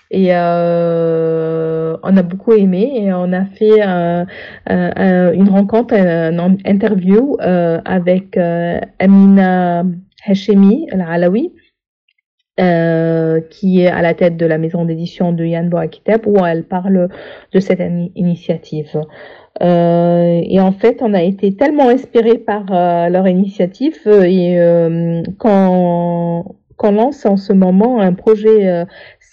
et 0.09 0.31
on 0.33 2.17
a 2.17 2.23
beaucoup 2.23 2.53
aimé 2.53 2.83
et 2.95 3.13
on 3.13 3.31
a 3.33 3.45
fait 3.45 3.81
une 3.81 5.49
rencontre, 5.49 5.93
une 5.93 6.57
interview 6.65 7.37
avec 7.39 8.37
Amina 8.99 9.83
Hashemi 10.25 10.87
Al-Alawi. 10.91 11.53
qui 13.49 13.81
est 13.81 13.87
à 13.87 14.01
la 14.01 14.13
tête 14.13 14.37
de 14.37 14.45
la 14.45 14.57
maison 14.57 14.85
d'édition 14.85 15.33
de 15.33 15.43
Yann 15.43 15.69
Boakitab 15.69 16.27
où 16.27 16.45
elle 16.45 16.63
parle 16.63 17.09
de 17.51 17.59
cette 17.59 17.83
initiative. 18.15 19.01
Et 19.61 20.59
en 20.59 20.71
fait, 20.73 20.97
on 21.01 21.13
a 21.13 21.21
été 21.21 21.55
tellement 21.55 21.89
inspiré 21.89 22.37
par 22.37 22.65
leur 23.09 23.27
initiative 23.27 23.95
et 24.07 24.57
quand 25.37 26.55
qu'on 26.77 26.91
lance 26.91 27.25
en 27.25 27.37
ce 27.37 27.53
moment 27.53 28.01
un 28.01 28.11
projet 28.13 28.85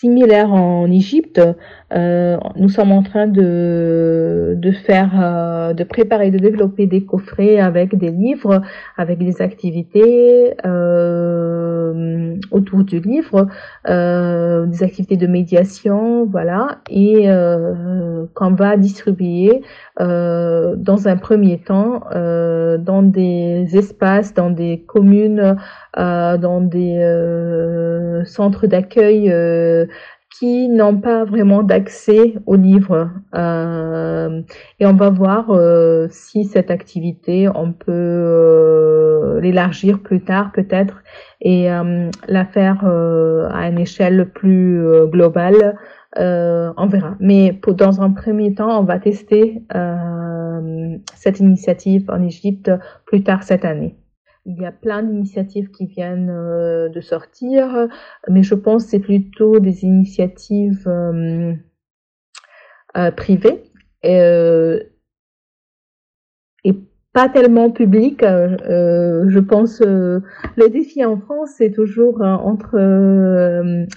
similaire 0.03 0.53
en 0.53 0.91
Égypte. 0.91 1.41
Euh, 1.95 2.39
nous 2.57 2.69
sommes 2.69 2.93
en 2.93 3.03
train 3.03 3.27
de, 3.27 4.55
de 4.57 4.71
faire, 4.71 5.11
euh, 5.21 5.75
de 5.75 5.85
préparer, 5.85 6.31
de 6.31 6.39
développer 6.39 6.87
des 6.87 7.05
coffrets 7.05 7.59
avec 7.59 7.97
des 7.97 8.11
livres, 8.11 8.63
avec 8.97 9.19
des 9.19 9.43
activités 9.43 10.55
euh, 10.65 12.37
autour 12.51 12.85
du 12.85 13.01
livre, 13.01 13.47
euh, 13.89 14.67
des 14.67 14.83
activités 14.83 15.17
de 15.17 15.27
médiation, 15.27 16.25
voilà, 16.27 16.79
et 16.89 17.31
euh, 17.31 18.25
qu'on 18.35 18.55
va 18.55 18.77
distribuer 18.77 19.63
dans 19.99 21.03
un 21.07 21.17
premier 21.17 21.59
temps 21.59 22.01
dans 22.13 23.03
des 23.03 23.77
espaces, 23.77 24.35
dans 24.35 24.51
des 24.51 24.85
communes, 24.87 25.57
dans 25.97 26.61
des 26.61 28.23
centres 28.25 28.67
d'accueil 28.67 29.31
qui 30.39 30.69
n'ont 30.69 30.97
pas 30.97 31.25
vraiment 31.25 31.63
d'accès 31.63 32.35
aux 32.47 32.57
livres. 32.57 33.11
Euh, 33.35 34.43
et 34.81 34.87
on 34.87 34.95
va 34.95 35.11
voir 35.11 35.51
euh, 35.51 36.07
si 36.11 36.45
cette 36.45 36.71
activité, 36.71 37.49
on 37.49 37.73
peut 37.73 37.93
euh, 37.93 39.41
l'élargir 39.41 40.01
plus 40.01 40.23
tard 40.23 40.53
peut-être 40.53 41.03
et 41.41 41.69
la 42.29 42.45
faire 42.45 42.85
à 42.85 43.69
une 43.69 43.79
échelle 43.79 44.31
plus 44.33 44.81
globale. 45.07 45.77
on 46.17 46.87
verra. 46.87 47.17
Mais 47.19 47.53
pour, 47.53 47.75
dans 47.75 48.01
un 48.01 48.11
premier 48.11 48.55
temps, 48.55 48.81
on 48.81 48.85
va 48.85 49.01
tester 49.01 49.61
cette 51.17 51.41
initiative 51.41 52.09
en 52.09 52.23
Égypte 52.23 52.71
plus 53.07 53.25
tard 53.25 53.43
cette 53.43 53.65
année. 53.65 53.97
Il 54.45 54.61
y 54.61 54.67
a 54.67 54.73
plein 54.73 55.05
d'initiatives 55.05 55.71
qui 55.71 55.87
viennent 55.87 56.31
euh, 56.31 56.89
de 56.89 57.01
sortir, 57.01 57.87
mais 58.29 58.43
je 58.43 58.57
pense 58.57 58.85
que 58.85 58.91
c'est 58.91 58.99
plutôt 58.99 59.61
des 59.61 59.85
initiatives 59.85 60.89
euh, 60.89 61.55
euh, 62.97 63.11
privées 63.13 63.63
et, 64.03 64.89
pas 67.15 67.29
tellement 67.29 67.71
publiques. 67.71 68.23
je 68.23 69.39
pense 69.39 69.83
le 69.83 70.69
défi 70.71 71.05
en 71.05 71.19
France, 71.19 71.51
c'est 71.59 71.71
toujours 71.71 72.23
entre 72.23 72.79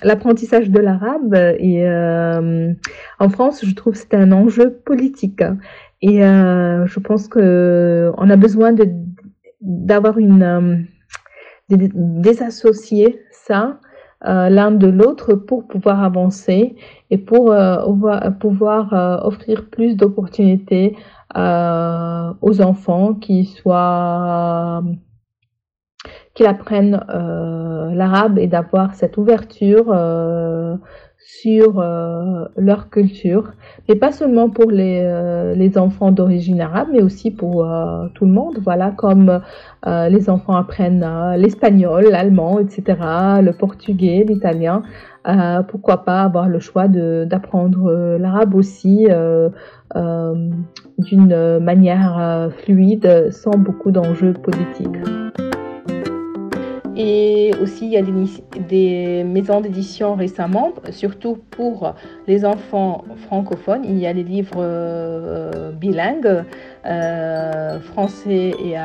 l'apprentissage 0.04 0.70
de 0.70 0.80
l'arabe 0.80 1.34
et 1.34 1.88
en 1.88 3.30
France, 3.30 3.64
je 3.66 3.74
trouve 3.74 3.94
que 3.94 4.00
c'est 4.00 4.16
un 4.16 4.34
enjeu 4.34 4.70
politique. 4.70 5.44
Et 6.02 6.18
je 6.18 7.00
pense 7.00 7.30
que 7.30 8.12
on 8.18 8.30
a 8.30 8.36
besoin 8.36 8.74
de 8.74 8.84
d'avoir 9.62 10.18
une 10.18 10.44
euh, 10.44 10.78
désassocier 11.70 13.22
ça 13.32 13.80
euh, 14.28 14.50
l'un 14.50 14.72
de 14.72 14.88
l'autre 14.88 15.34
pour 15.36 15.68
pouvoir 15.68 16.04
avancer 16.04 16.76
et 17.10 17.18
pour 17.18 17.52
euh, 17.52 18.32
pouvoir 18.40 19.26
offrir 19.26 19.70
plus 19.70 19.96
d'opportunités 19.96 20.96
aux 21.36 22.62
enfants 22.62 23.14
qui 23.14 23.46
soient 23.46 24.84
qu'ils 26.34 26.46
apprennent 26.46 27.04
l'arabe 27.94 28.40
et 28.40 28.48
d'avoir 28.48 28.94
cette 28.96 29.18
ouverture 29.18 29.94
sur 31.27 31.79
euh, 31.79 32.46
leur 32.55 32.89
culture, 32.91 33.53
et 33.88 33.96
pas 33.96 34.12
seulement 34.12 34.50
pour 34.50 34.70
les, 34.70 35.01
euh, 35.03 35.55
les 35.55 35.75
enfants 35.77 36.12
d'origine 36.12 36.62
arabe, 36.62 36.89
mais 36.91 37.01
aussi 37.01 37.32
pour 37.32 37.65
euh, 37.65 38.08
tout 38.13 38.25
le 38.25 38.32
monde. 38.32 38.60
Voilà, 38.63 38.91
comme 38.91 39.41
les 39.86 40.29
enfants 40.29 40.55
apprennent 40.55 41.05
l'espagnol, 41.38 42.05
l'allemand, 42.10 42.60
etc., 42.60 42.84
le 43.41 43.51
portugais, 43.51 44.25
l'italien. 44.27 44.82
pourquoi 45.67 46.05
pas 46.05 46.22
avoir 46.24 46.50
le 46.50 46.60
choix 46.60 46.88
d'apprendre 46.88 48.17
l'arabe 48.19 48.56
aussi 48.56 49.08
d'une 49.93 51.60
manière 51.60 52.50
fluide, 52.63 53.32
sans 53.32 53.58
beaucoup 53.58 53.91
d'enjeux 53.91 54.34
politiques. 54.34 55.55
Et 56.97 57.51
aussi, 57.62 57.88
il 57.88 57.91
y 57.91 57.97
a 57.97 58.01
des, 58.01 59.23
maisons 59.25 59.60
d'édition 59.60 60.15
récemment, 60.15 60.71
surtout 60.91 61.38
pour 61.51 61.93
les 62.25 62.45
enfants 62.45 63.03
francophones. 63.25 63.84
Il 63.84 63.99
y 63.99 64.08
a 64.08 64.13
des 64.13 64.23
livres 64.23 64.60
euh, 64.60 65.71
bilingues, 65.71 66.43
euh, 66.86 67.79
français 67.81 68.53
et, 68.63 68.75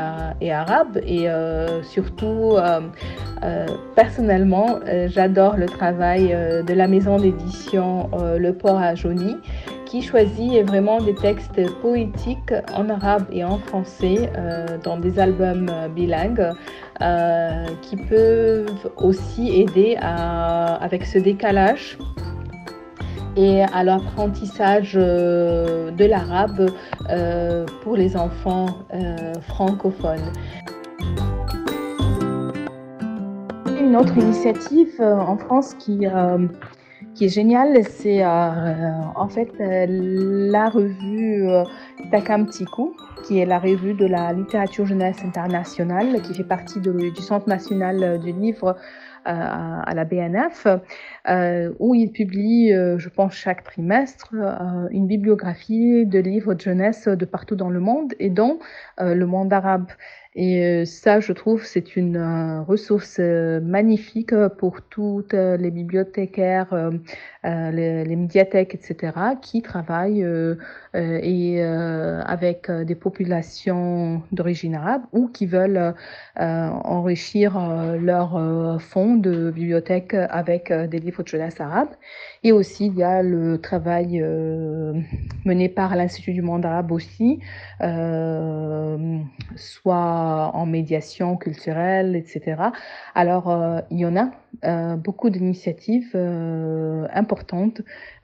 et, 0.41 0.53
arabe. 0.53 1.01
Et 1.07 1.29
euh, 1.29 1.83
surtout, 1.85 2.57
personnellement, 3.95 4.81
j'adore 5.07 5.57
le 5.57 5.67
travail 5.67 6.37
de 6.67 6.75
la 6.75 6.89
maison 6.89 7.17
d'édition 7.17 8.11
Le 8.39 8.53
Port 8.53 8.79
à 8.79 8.95
Joni 8.95 9.37
qui 9.87 10.03
choisit 10.03 10.65
vraiment 10.69 11.01
des 11.01 11.15
textes 11.17 11.61
poétiques 11.81 12.55
en 12.77 12.89
arabe 12.89 13.25
et 13.33 13.43
en 13.43 13.59
français 13.59 14.31
dans 14.85 14.97
des 14.97 15.19
albums 15.19 15.69
bilingues. 15.97 16.53
Euh, 17.03 17.65
qui 17.81 17.97
peuvent 17.97 18.91
aussi 18.99 19.49
aider 19.59 19.97
avec 19.97 21.07
ce 21.07 21.19
décalage 21.19 21.97
et 23.37 23.63
à 23.63 23.83
l'apprentissage 23.83 24.93
euh, 24.97 25.91
de 25.93 26.05
l'arabe 26.05 26.71
euh, 27.09 27.65
pour 27.83 27.97
les 27.97 28.19
enfants 28.19 28.67
francophones. 29.49 30.31
Une 33.81 33.97
autre 33.97 34.19
initiative 34.19 35.01
en 35.01 35.39
France 35.39 35.75
qui, 35.79 36.07
qui 37.21 37.27
est 37.27 37.29
géniale, 37.29 37.85
c'est 37.85 38.25
en 38.25 39.29
fait 39.29 39.51
la 39.59 40.71
revue 40.71 41.47
Takam 42.11 42.47
Tiku 42.47 42.95
qui 43.25 43.41
est 43.41 43.45
la 43.45 43.59
revue 43.59 43.93
de 43.93 44.07
la 44.07 44.33
littérature 44.33 44.87
jeunesse 44.87 45.23
internationale, 45.23 46.23
qui 46.23 46.33
fait 46.33 46.45
partie 46.45 46.81
du 46.81 47.21
Centre 47.21 47.47
national 47.47 48.19
du 48.21 48.33
livre 48.33 48.75
euh, 49.29 49.33
à 49.33 49.93
la 49.95 50.07
BNF, 50.07 50.67
euh, 51.29 51.75
où 51.79 51.95
il 51.95 52.11
publie, 52.11 52.73
euh, 52.73 52.99
je 52.99 53.11
pense, 53.11 53.35
chaque 53.35 53.65
trimestre, 53.65 54.35
une 54.91 55.07
bibliographie 55.07 56.07
de 56.07 56.19
livres 56.19 56.55
de 56.55 56.61
jeunesse 56.61 57.07
de 57.07 57.25
partout 57.27 57.55
dans 57.55 57.69
le 57.69 57.81
monde 57.81 58.15
et 58.19 58.31
dont 58.31 58.59
le 58.99 59.25
monde 59.27 59.53
arabe. 59.53 59.89
Et 60.37 60.65
euh, 60.65 60.85
ça, 60.85 61.19
je 61.19 61.33
trouve, 61.33 61.65
c'est 61.65 61.97
une 61.97 62.17
euh, 62.17 62.63
ressource 62.63 63.17
euh, 63.19 63.61
magnifique 63.61 64.33
pour 64.59 64.83
toutes 64.83 65.33
les 65.33 65.71
bibliothécaires, 65.71 66.91
les, 67.45 68.05
les, 68.05 68.17
médiathèques, 68.17 68.75
etc., 68.75 69.13
qui 69.41 69.63
travaillent 69.63 70.27
et 70.95 71.63
avec 71.63 72.71
des 72.71 72.95
populations 72.95 74.23
d'origine 74.33 74.75
arabe 74.75 75.03
ou 75.13 75.29
qui 75.29 75.47
veulent 75.47 75.95
enrichir 76.37 77.59
leur 78.01 78.81
fonds 78.81 79.17
de 79.17 79.51
bibliothèque 79.51 80.15
avec 80.15 80.73
des 80.73 80.99
livres 80.99 81.23
de 81.23 81.29
jeunesse 81.29 81.61
arabe. 81.61 81.89
Et 82.43 82.53
aussi, 82.53 82.87
il 82.87 82.97
y 82.97 83.03
a 83.03 83.23
le 83.23 83.61
travail 83.61 84.21
mené 85.45 85.69
par 85.69 85.97
l'Institut 85.97 86.33
du 86.33 86.43
monde 86.43 86.67
arabe 86.67 86.93
aussi, 86.93 87.41
soit 89.57 90.51
en 90.55 90.67
médiation 90.67 91.37
culturelle, 91.37 92.17
etc. 92.17 92.63
Alors, 93.15 93.51
euh, 93.51 93.81
il 93.91 93.99
y 93.99 94.07
en 94.07 94.17
a 94.17 94.31
euh, 94.65 94.97
beaucoup 94.97 95.31
d'initiatives 95.31 96.13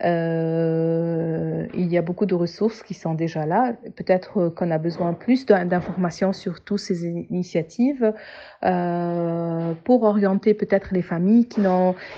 euh, 0.05 1.67
il 1.75 1.87
y 1.87 1.99
a 1.99 2.03
beaucoup 2.03 2.27
de 2.27 2.35
ressources 2.35 2.83
qui 2.83 2.95
sont 2.95 3.15
déjà 3.15 3.47
là. 3.47 3.75
Peut-être 3.97 4.49
qu'on 4.49 4.71
a 4.71 4.79
besoin 4.79 5.13
plus 5.13 5.47
d'informations 5.47 6.33
sur 6.33 6.61
toutes 6.61 6.81
ces 6.81 7.07
initiatives 7.07 8.13
pour 8.61 10.03
orienter 10.03 10.55
peut-être 10.55 10.89
les 10.93 11.03
familles 11.03 11.47
qui, 11.47 11.63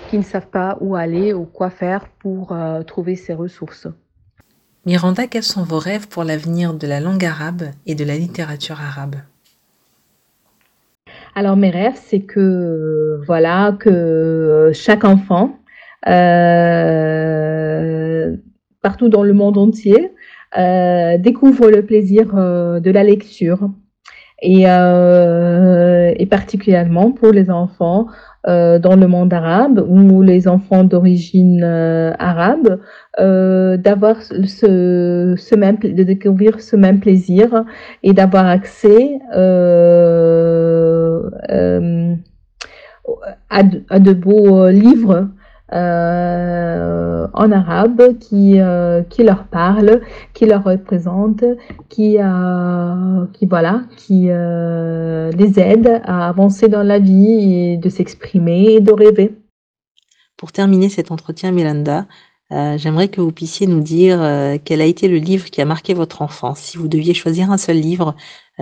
qui 0.09 0.17
ne 0.17 0.23
savent 0.23 0.47
pas 0.47 0.77
où 0.81 0.95
aller 0.95 1.33
ou 1.33 1.45
quoi 1.45 1.69
faire 1.69 2.07
pour 2.07 2.55
trouver 2.85 3.15
ces 3.15 3.33
ressources. 3.33 3.87
Miranda, 4.85 5.27
quels 5.27 5.43
sont 5.43 5.63
vos 5.63 5.77
rêves 5.77 6.07
pour 6.07 6.23
l'avenir 6.23 6.73
de 6.73 6.87
la 6.87 6.99
langue 6.99 7.25
arabe 7.25 7.63
et 7.85 7.95
de 7.95 8.05
la 8.05 8.15
littérature 8.15 8.79
arabe? 8.79 9.17
Alors 11.35 11.57
mes 11.57 11.69
rêves, 11.69 11.99
c'est 12.01 12.21
que 12.21 13.21
voilà 13.25 13.75
que 13.79 14.71
chaque 14.73 15.03
enfant 15.03 15.51
euh, 15.51 15.58
partout 18.81 19.09
dans 19.09 19.23
le 19.23 19.33
monde 19.33 19.57
entier 19.57 20.11
euh, 20.57 21.17
découvre 21.17 21.69
le 21.69 21.85
plaisir 21.85 22.31
euh, 22.35 22.79
de 22.79 22.91
la 22.91 23.03
lecture. 23.03 23.69
Et, 24.41 24.65
particulièrement 26.29 27.11
pour 27.11 27.31
les 27.31 27.49
enfants 27.49 28.07
euh, 28.47 28.79
dans 28.79 28.95
le 28.95 29.05
monde 29.05 29.33
arabe 29.33 29.85
ou 29.85 30.21
les 30.21 30.47
enfants 30.47 30.85
d'origine 30.85 31.61
euh, 31.61 32.13
arabe 32.19 32.79
euh, 33.19 33.75
d'avoir 33.75 34.21
ce, 34.21 35.55
même 35.55 35.77
de 35.77 36.03
découvrir 36.03 36.61
ce 36.61 36.77
même 36.77 37.01
plaisir 37.01 37.65
et 38.01 38.13
d'avoir 38.13 38.47
accès 38.47 39.19
euh, 39.35 41.21
euh, 41.49 42.15
à, 43.49 43.63
de 43.63 44.13
beaux 44.13 44.69
livres 44.69 45.27
euh, 45.71 47.27
en 47.33 47.51
arabe 47.51 48.17
qui, 48.19 48.59
euh, 48.59 49.03
qui 49.03 49.23
leur 49.23 49.45
parle, 49.45 50.01
qui 50.33 50.45
leur 50.45 50.63
représente, 50.63 51.43
qui, 51.89 52.17
euh, 52.19 53.25
qui 53.33 53.45
voilà, 53.45 53.83
qui 53.95 54.25
les 54.27 55.59
aide 55.59 56.01
à 56.05 56.27
avancer 56.29 56.67
dans 56.67 56.83
la 56.83 56.99
vie 56.99 57.53
et 57.53 57.77
de 57.77 57.89
s'exprimer 57.89 58.73
et 58.73 58.81
de 58.81 58.91
rêver. 58.91 59.35
Pour 60.37 60.51
terminer 60.51 60.89
cet 60.89 61.11
entretien, 61.11 61.51
Miranda, 61.51 62.07
euh, 62.51 62.77
j'aimerais 62.77 63.09
que 63.09 63.21
vous 63.21 63.31
puissiez 63.31 63.67
nous 63.67 63.81
dire 63.81 64.19
quel 64.63 64.81
a 64.81 64.85
été 64.85 65.07
le 65.07 65.17
livre 65.17 65.49
qui 65.49 65.61
a 65.61 65.65
marqué 65.65 65.93
votre 65.93 66.21
enfance. 66.21 66.59
Si 66.59 66.77
vous 66.77 66.87
deviez 66.87 67.13
choisir 67.13 67.51
un 67.51 67.57
seul 67.57 67.77
livre 67.77 68.15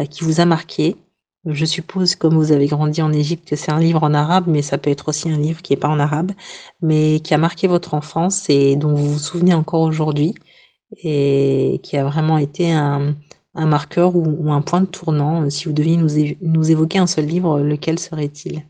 qui 0.10 0.24
vous 0.24 0.42
a 0.42 0.46
marqué, 0.46 0.98
je 1.54 1.66
suppose, 1.66 2.16
comme 2.16 2.36
vous 2.36 2.52
avez 2.52 2.68
grandi 2.68 3.02
en 3.02 3.12
Égypte, 3.14 3.48
que 3.48 3.56
c'est 3.56 3.72
un 3.72 3.80
livre 3.80 4.04
en 4.04 4.14
arabe, 4.14 4.46
mais 4.48 4.62
ça 4.62 4.78
peut 4.78 4.90
être 4.90 5.10
aussi 5.10 5.30
un 5.30 5.38
livre 5.38 5.62
qui 5.62 5.74
n'est 5.74 5.80
pas 5.80 5.88
en 5.88 6.00
arabe, 6.00 6.32
mais 6.82 7.20
qui 7.22 7.34
a 7.34 7.38
marqué 7.38 7.68
votre 7.68 7.94
enfance 7.94 8.50
et 8.50 8.76
dont 8.76 8.94
vous 8.94 9.14
vous 9.14 9.20
souvenez 9.20 9.54
encore 9.54 9.82
aujourd'hui 9.82 10.36
et 11.04 11.80
qui 11.84 11.98
a 11.98 12.06
vraiment 12.06 12.38
été 12.38 12.72
un, 12.72 13.16
marqueur 13.56 14.16
ou, 14.16 14.52
un 14.52 14.62
point 14.62 14.82
de 14.82 14.86
tournant. 14.86 15.50
Si 15.50 15.66
vous 15.66 15.74
deviez 15.74 15.98
nous, 15.98 16.10
nous 16.42 16.72
évoquer 16.72 17.00
un 17.00 17.08
seul 17.08 17.26
livre, 17.26 17.60
lequel 17.60 18.00
serait-il? 18.00 18.64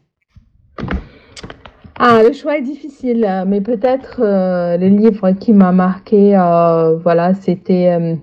Ah, 2.00 2.22
le 2.22 2.32
choix 2.32 2.58
est 2.58 2.62
difficile, 2.62 3.28
mais 3.48 3.60
peut-être 3.60 4.22
euh, 4.22 4.78
le 4.78 4.88
livre 4.88 5.32
qui 5.32 5.52
m'a 5.52 5.72
marqué, 5.72 6.38
euh, 6.38 6.96
voilà, 6.98 7.34
c'était 7.34 7.98
euh, 8.00 8.16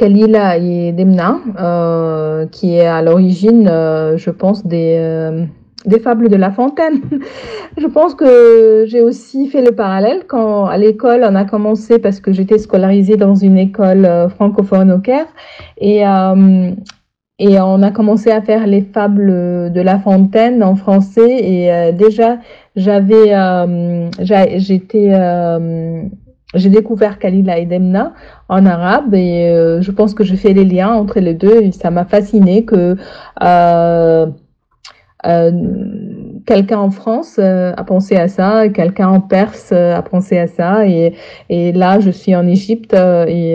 Kalila 0.00 0.56
et 0.56 0.92
Demna, 0.92 1.40
euh, 1.60 2.46
qui 2.46 2.74
est 2.74 2.86
à 2.86 3.02
l'origine, 3.02 3.68
euh, 3.70 4.16
je 4.16 4.30
pense, 4.30 4.66
des, 4.66 4.96
euh, 4.98 5.44
des 5.84 5.98
fables 5.98 6.30
de 6.30 6.36
La 6.36 6.50
Fontaine. 6.50 7.02
je 7.76 7.86
pense 7.86 8.14
que 8.14 8.86
j'ai 8.88 9.02
aussi 9.02 9.48
fait 9.48 9.60
le 9.62 9.72
parallèle 9.72 10.22
quand 10.26 10.64
à 10.64 10.78
l'école 10.78 11.20
on 11.28 11.34
a 11.34 11.44
commencé 11.44 11.98
parce 11.98 12.18
que 12.18 12.32
j'étais 12.32 12.56
scolarisée 12.56 13.18
dans 13.18 13.34
une 13.34 13.58
école 13.58 14.06
euh, 14.06 14.30
francophone 14.30 14.90
au 14.90 15.00
Caire 15.00 15.26
et 15.76 16.06
euh, 16.06 16.70
et 17.38 17.58
on 17.58 17.82
a 17.82 17.90
commencé 17.90 18.30
à 18.30 18.40
faire 18.42 18.66
les 18.66 18.82
fables 18.82 19.72
de 19.72 19.80
La 19.82 19.98
Fontaine 19.98 20.62
en 20.62 20.76
français 20.76 21.38
et 21.42 21.72
euh, 21.72 21.92
déjà 21.92 22.38
j'avais 22.76 23.34
j'étais 24.58 25.10
j'ai 26.54 26.70
découvert 26.70 27.18
Kalila 27.18 27.58
et 27.58 27.66
Demna 27.66 28.14
en 28.48 28.66
arabe 28.66 29.14
et 29.14 29.48
euh, 29.50 29.80
je 29.80 29.90
pense 29.90 30.14
que 30.14 30.24
je 30.24 30.34
fais 30.34 30.52
les 30.52 30.64
liens 30.64 30.92
entre 30.92 31.20
les 31.20 31.34
deux 31.34 31.62
et 31.62 31.72
ça 31.72 31.90
m'a 31.90 32.04
fasciné 32.04 32.64
que 32.64 32.96
euh, 33.42 34.26
euh, 35.26 35.52
quelqu'un 36.46 36.78
en 36.78 36.90
France 36.90 37.36
euh, 37.38 37.72
a 37.76 37.84
pensé 37.84 38.16
à 38.16 38.28
ça, 38.28 38.68
quelqu'un 38.68 39.08
en 39.08 39.20
Perse 39.20 39.70
euh, 39.72 39.94
a 39.94 40.02
pensé 40.02 40.38
à 40.38 40.46
ça 40.46 40.86
et, 40.86 41.14
et 41.50 41.72
là 41.72 42.00
je 42.00 42.10
suis 42.10 42.34
en 42.34 42.46
Égypte 42.46 42.94
et, 42.94 43.54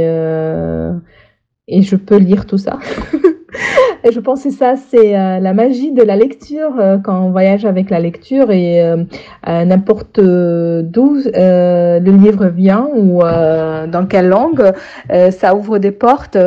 et 1.68 1.82
je 1.82 1.96
peux 1.96 2.18
lire 2.18 2.46
tout 2.46 2.58
ça. 2.58 2.80
Et 4.06 4.12
je 4.12 4.20
pense 4.20 4.44
que 4.44 4.52
ça, 4.52 4.76
c'est 4.76 5.18
euh, 5.18 5.40
la 5.40 5.54
magie 5.54 5.92
de 5.92 6.04
la 6.04 6.16
lecture 6.16 6.80
euh, 6.80 7.00
quand 7.00 7.26
on 7.26 7.32
voyage 7.32 7.66
avec 7.66 7.90
la 7.90 8.00
lecture 8.00 8.52
et 8.52 8.84
euh, 8.84 9.04
n'importe 9.48 10.20
d'où 10.20 11.16
le 11.26 12.12
livre 12.12 12.46
vient 12.46 12.88
ou 12.96 13.22
dans 13.22 14.06
quelle 14.08 14.28
langue, 14.28 14.74
ça 15.10 15.56
ouvre 15.56 15.80
des 15.80 15.92
portes 15.92 16.38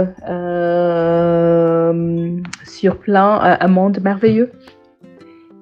sur 2.64 2.96
plein 2.98 3.58
un 3.60 3.68
monde 3.68 3.98
merveilleux. 4.02 4.52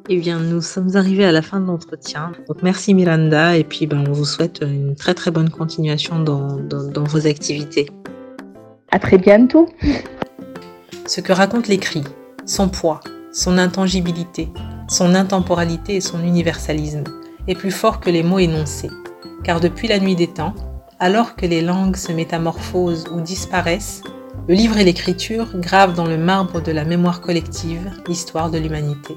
Eh 0.09 0.19
bien, 0.19 0.39
nous 0.39 0.61
sommes 0.61 0.97
arrivés 0.97 1.25
à 1.25 1.33
la 1.33 1.43
fin 1.43 1.61
de 1.61 1.67
l'entretien. 1.67 2.33
Donc, 2.47 2.63
merci 2.63 2.95
Miranda, 2.95 3.57
et 3.57 3.65
puis 3.65 3.87
ben, 3.87 4.05
on 4.07 4.13
vous 4.13 4.25
souhaite 4.25 4.61
une 4.63 4.95
très 4.95 5.15
très 5.15 5.31
bonne 5.31 5.51
continuation 5.51 6.21
dans, 6.21 6.57
dans, 6.57 6.85
dans 6.91 7.05
vos 7.05 7.27
activités. 7.27 7.89
À 8.93 8.99
très 8.99 9.19
bientôt. 9.19 9.69
Ce 11.07 11.21
que 11.21 11.33
raconte 11.33 11.69
l'écrit, 11.69 12.03
son 12.47 12.69
poids, 12.69 13.01
son 13.33 13.59
intangibilité, 13.59 14.49
son 14.89 15.15
intemporalité 15.15 15.97
et 15.97 16.01
son 16.01 16.21
universalisme 16.23 17.05
est 17.47 17.55
plus 17.55 17.71
fort 17.71 18.01
que 18.01 18.11
les 18.11 18.25
mots 18.25 18.41
énoncés, 18.41 18.91
car 19.45 19.61
depuis 19.61 19.87
la 19.87 20.01
nuit 20.01 20.17
des 20.17 20.27
temps, 20.27 20.55
alors 20.99 21.37
que 21.37 21.47
les 21.47 21.63
langues 21.63 21.97
se 21.97 22.11
métamorphosent 22.11 23.07
ou 23.15 23.21
disparaissent, 23.21 24.03
le 24.49 24.55
livre 24.55 24.79
et 24.79 24.85
l'écriture 24.85 25.47
gravent 25.55 25.95
dans 25.95 26.07
le 26.07 26.19
marbre 26.19 26.61
de 26.61 26.73
la 26.73 26.85
mémoire 26.85 27.21
collective 27.21 27.89
l'histoire 28.09 28.51
de 28.51 28.59
l'humanité. 28.59 29.17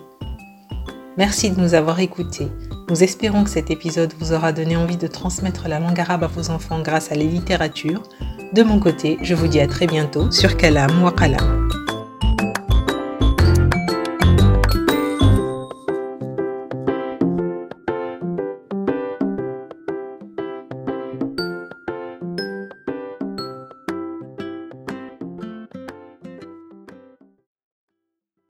Merci 1.18 1.50
de 1.50 1.60
nous 1.60 1.74
avoir 1.74 2.00
écoutés. 2.00 2.50
Nous 2.88 3.04
espérons 3.04 3.44
que 3.44 3.50
cet 3.50 3.72
épisode 3.72 4.14
vous 4.20 4.32
aura 4.32 4.54
donné 4.54 4.78
envie 4.78 4.98
de 4.98 5.08
transmettre 5.08 5.68
la 5.68 5.80
langue 5.80 6.00
arabe 6.00 6.24
à 6.24 6.28
vos 6.28 6.52
enfants 6.52 6.82
grâce 6.82 7.12
à 7.12 7.16
la 7.16 7.24
littérature. 7.24 8.04
De 8.54 8.62
mon 8.62 8.80
côté, 8.80 9.18
je 9.22 9.34
vous 9.34 9.48
dis 9.48 9.60
à 9.60 9.68
très 9.68 9.88
bientôt 9.88 10.32
sur 10.32 10.56
Kalam 10.56 11.04
Wakalam. 11.04 11.59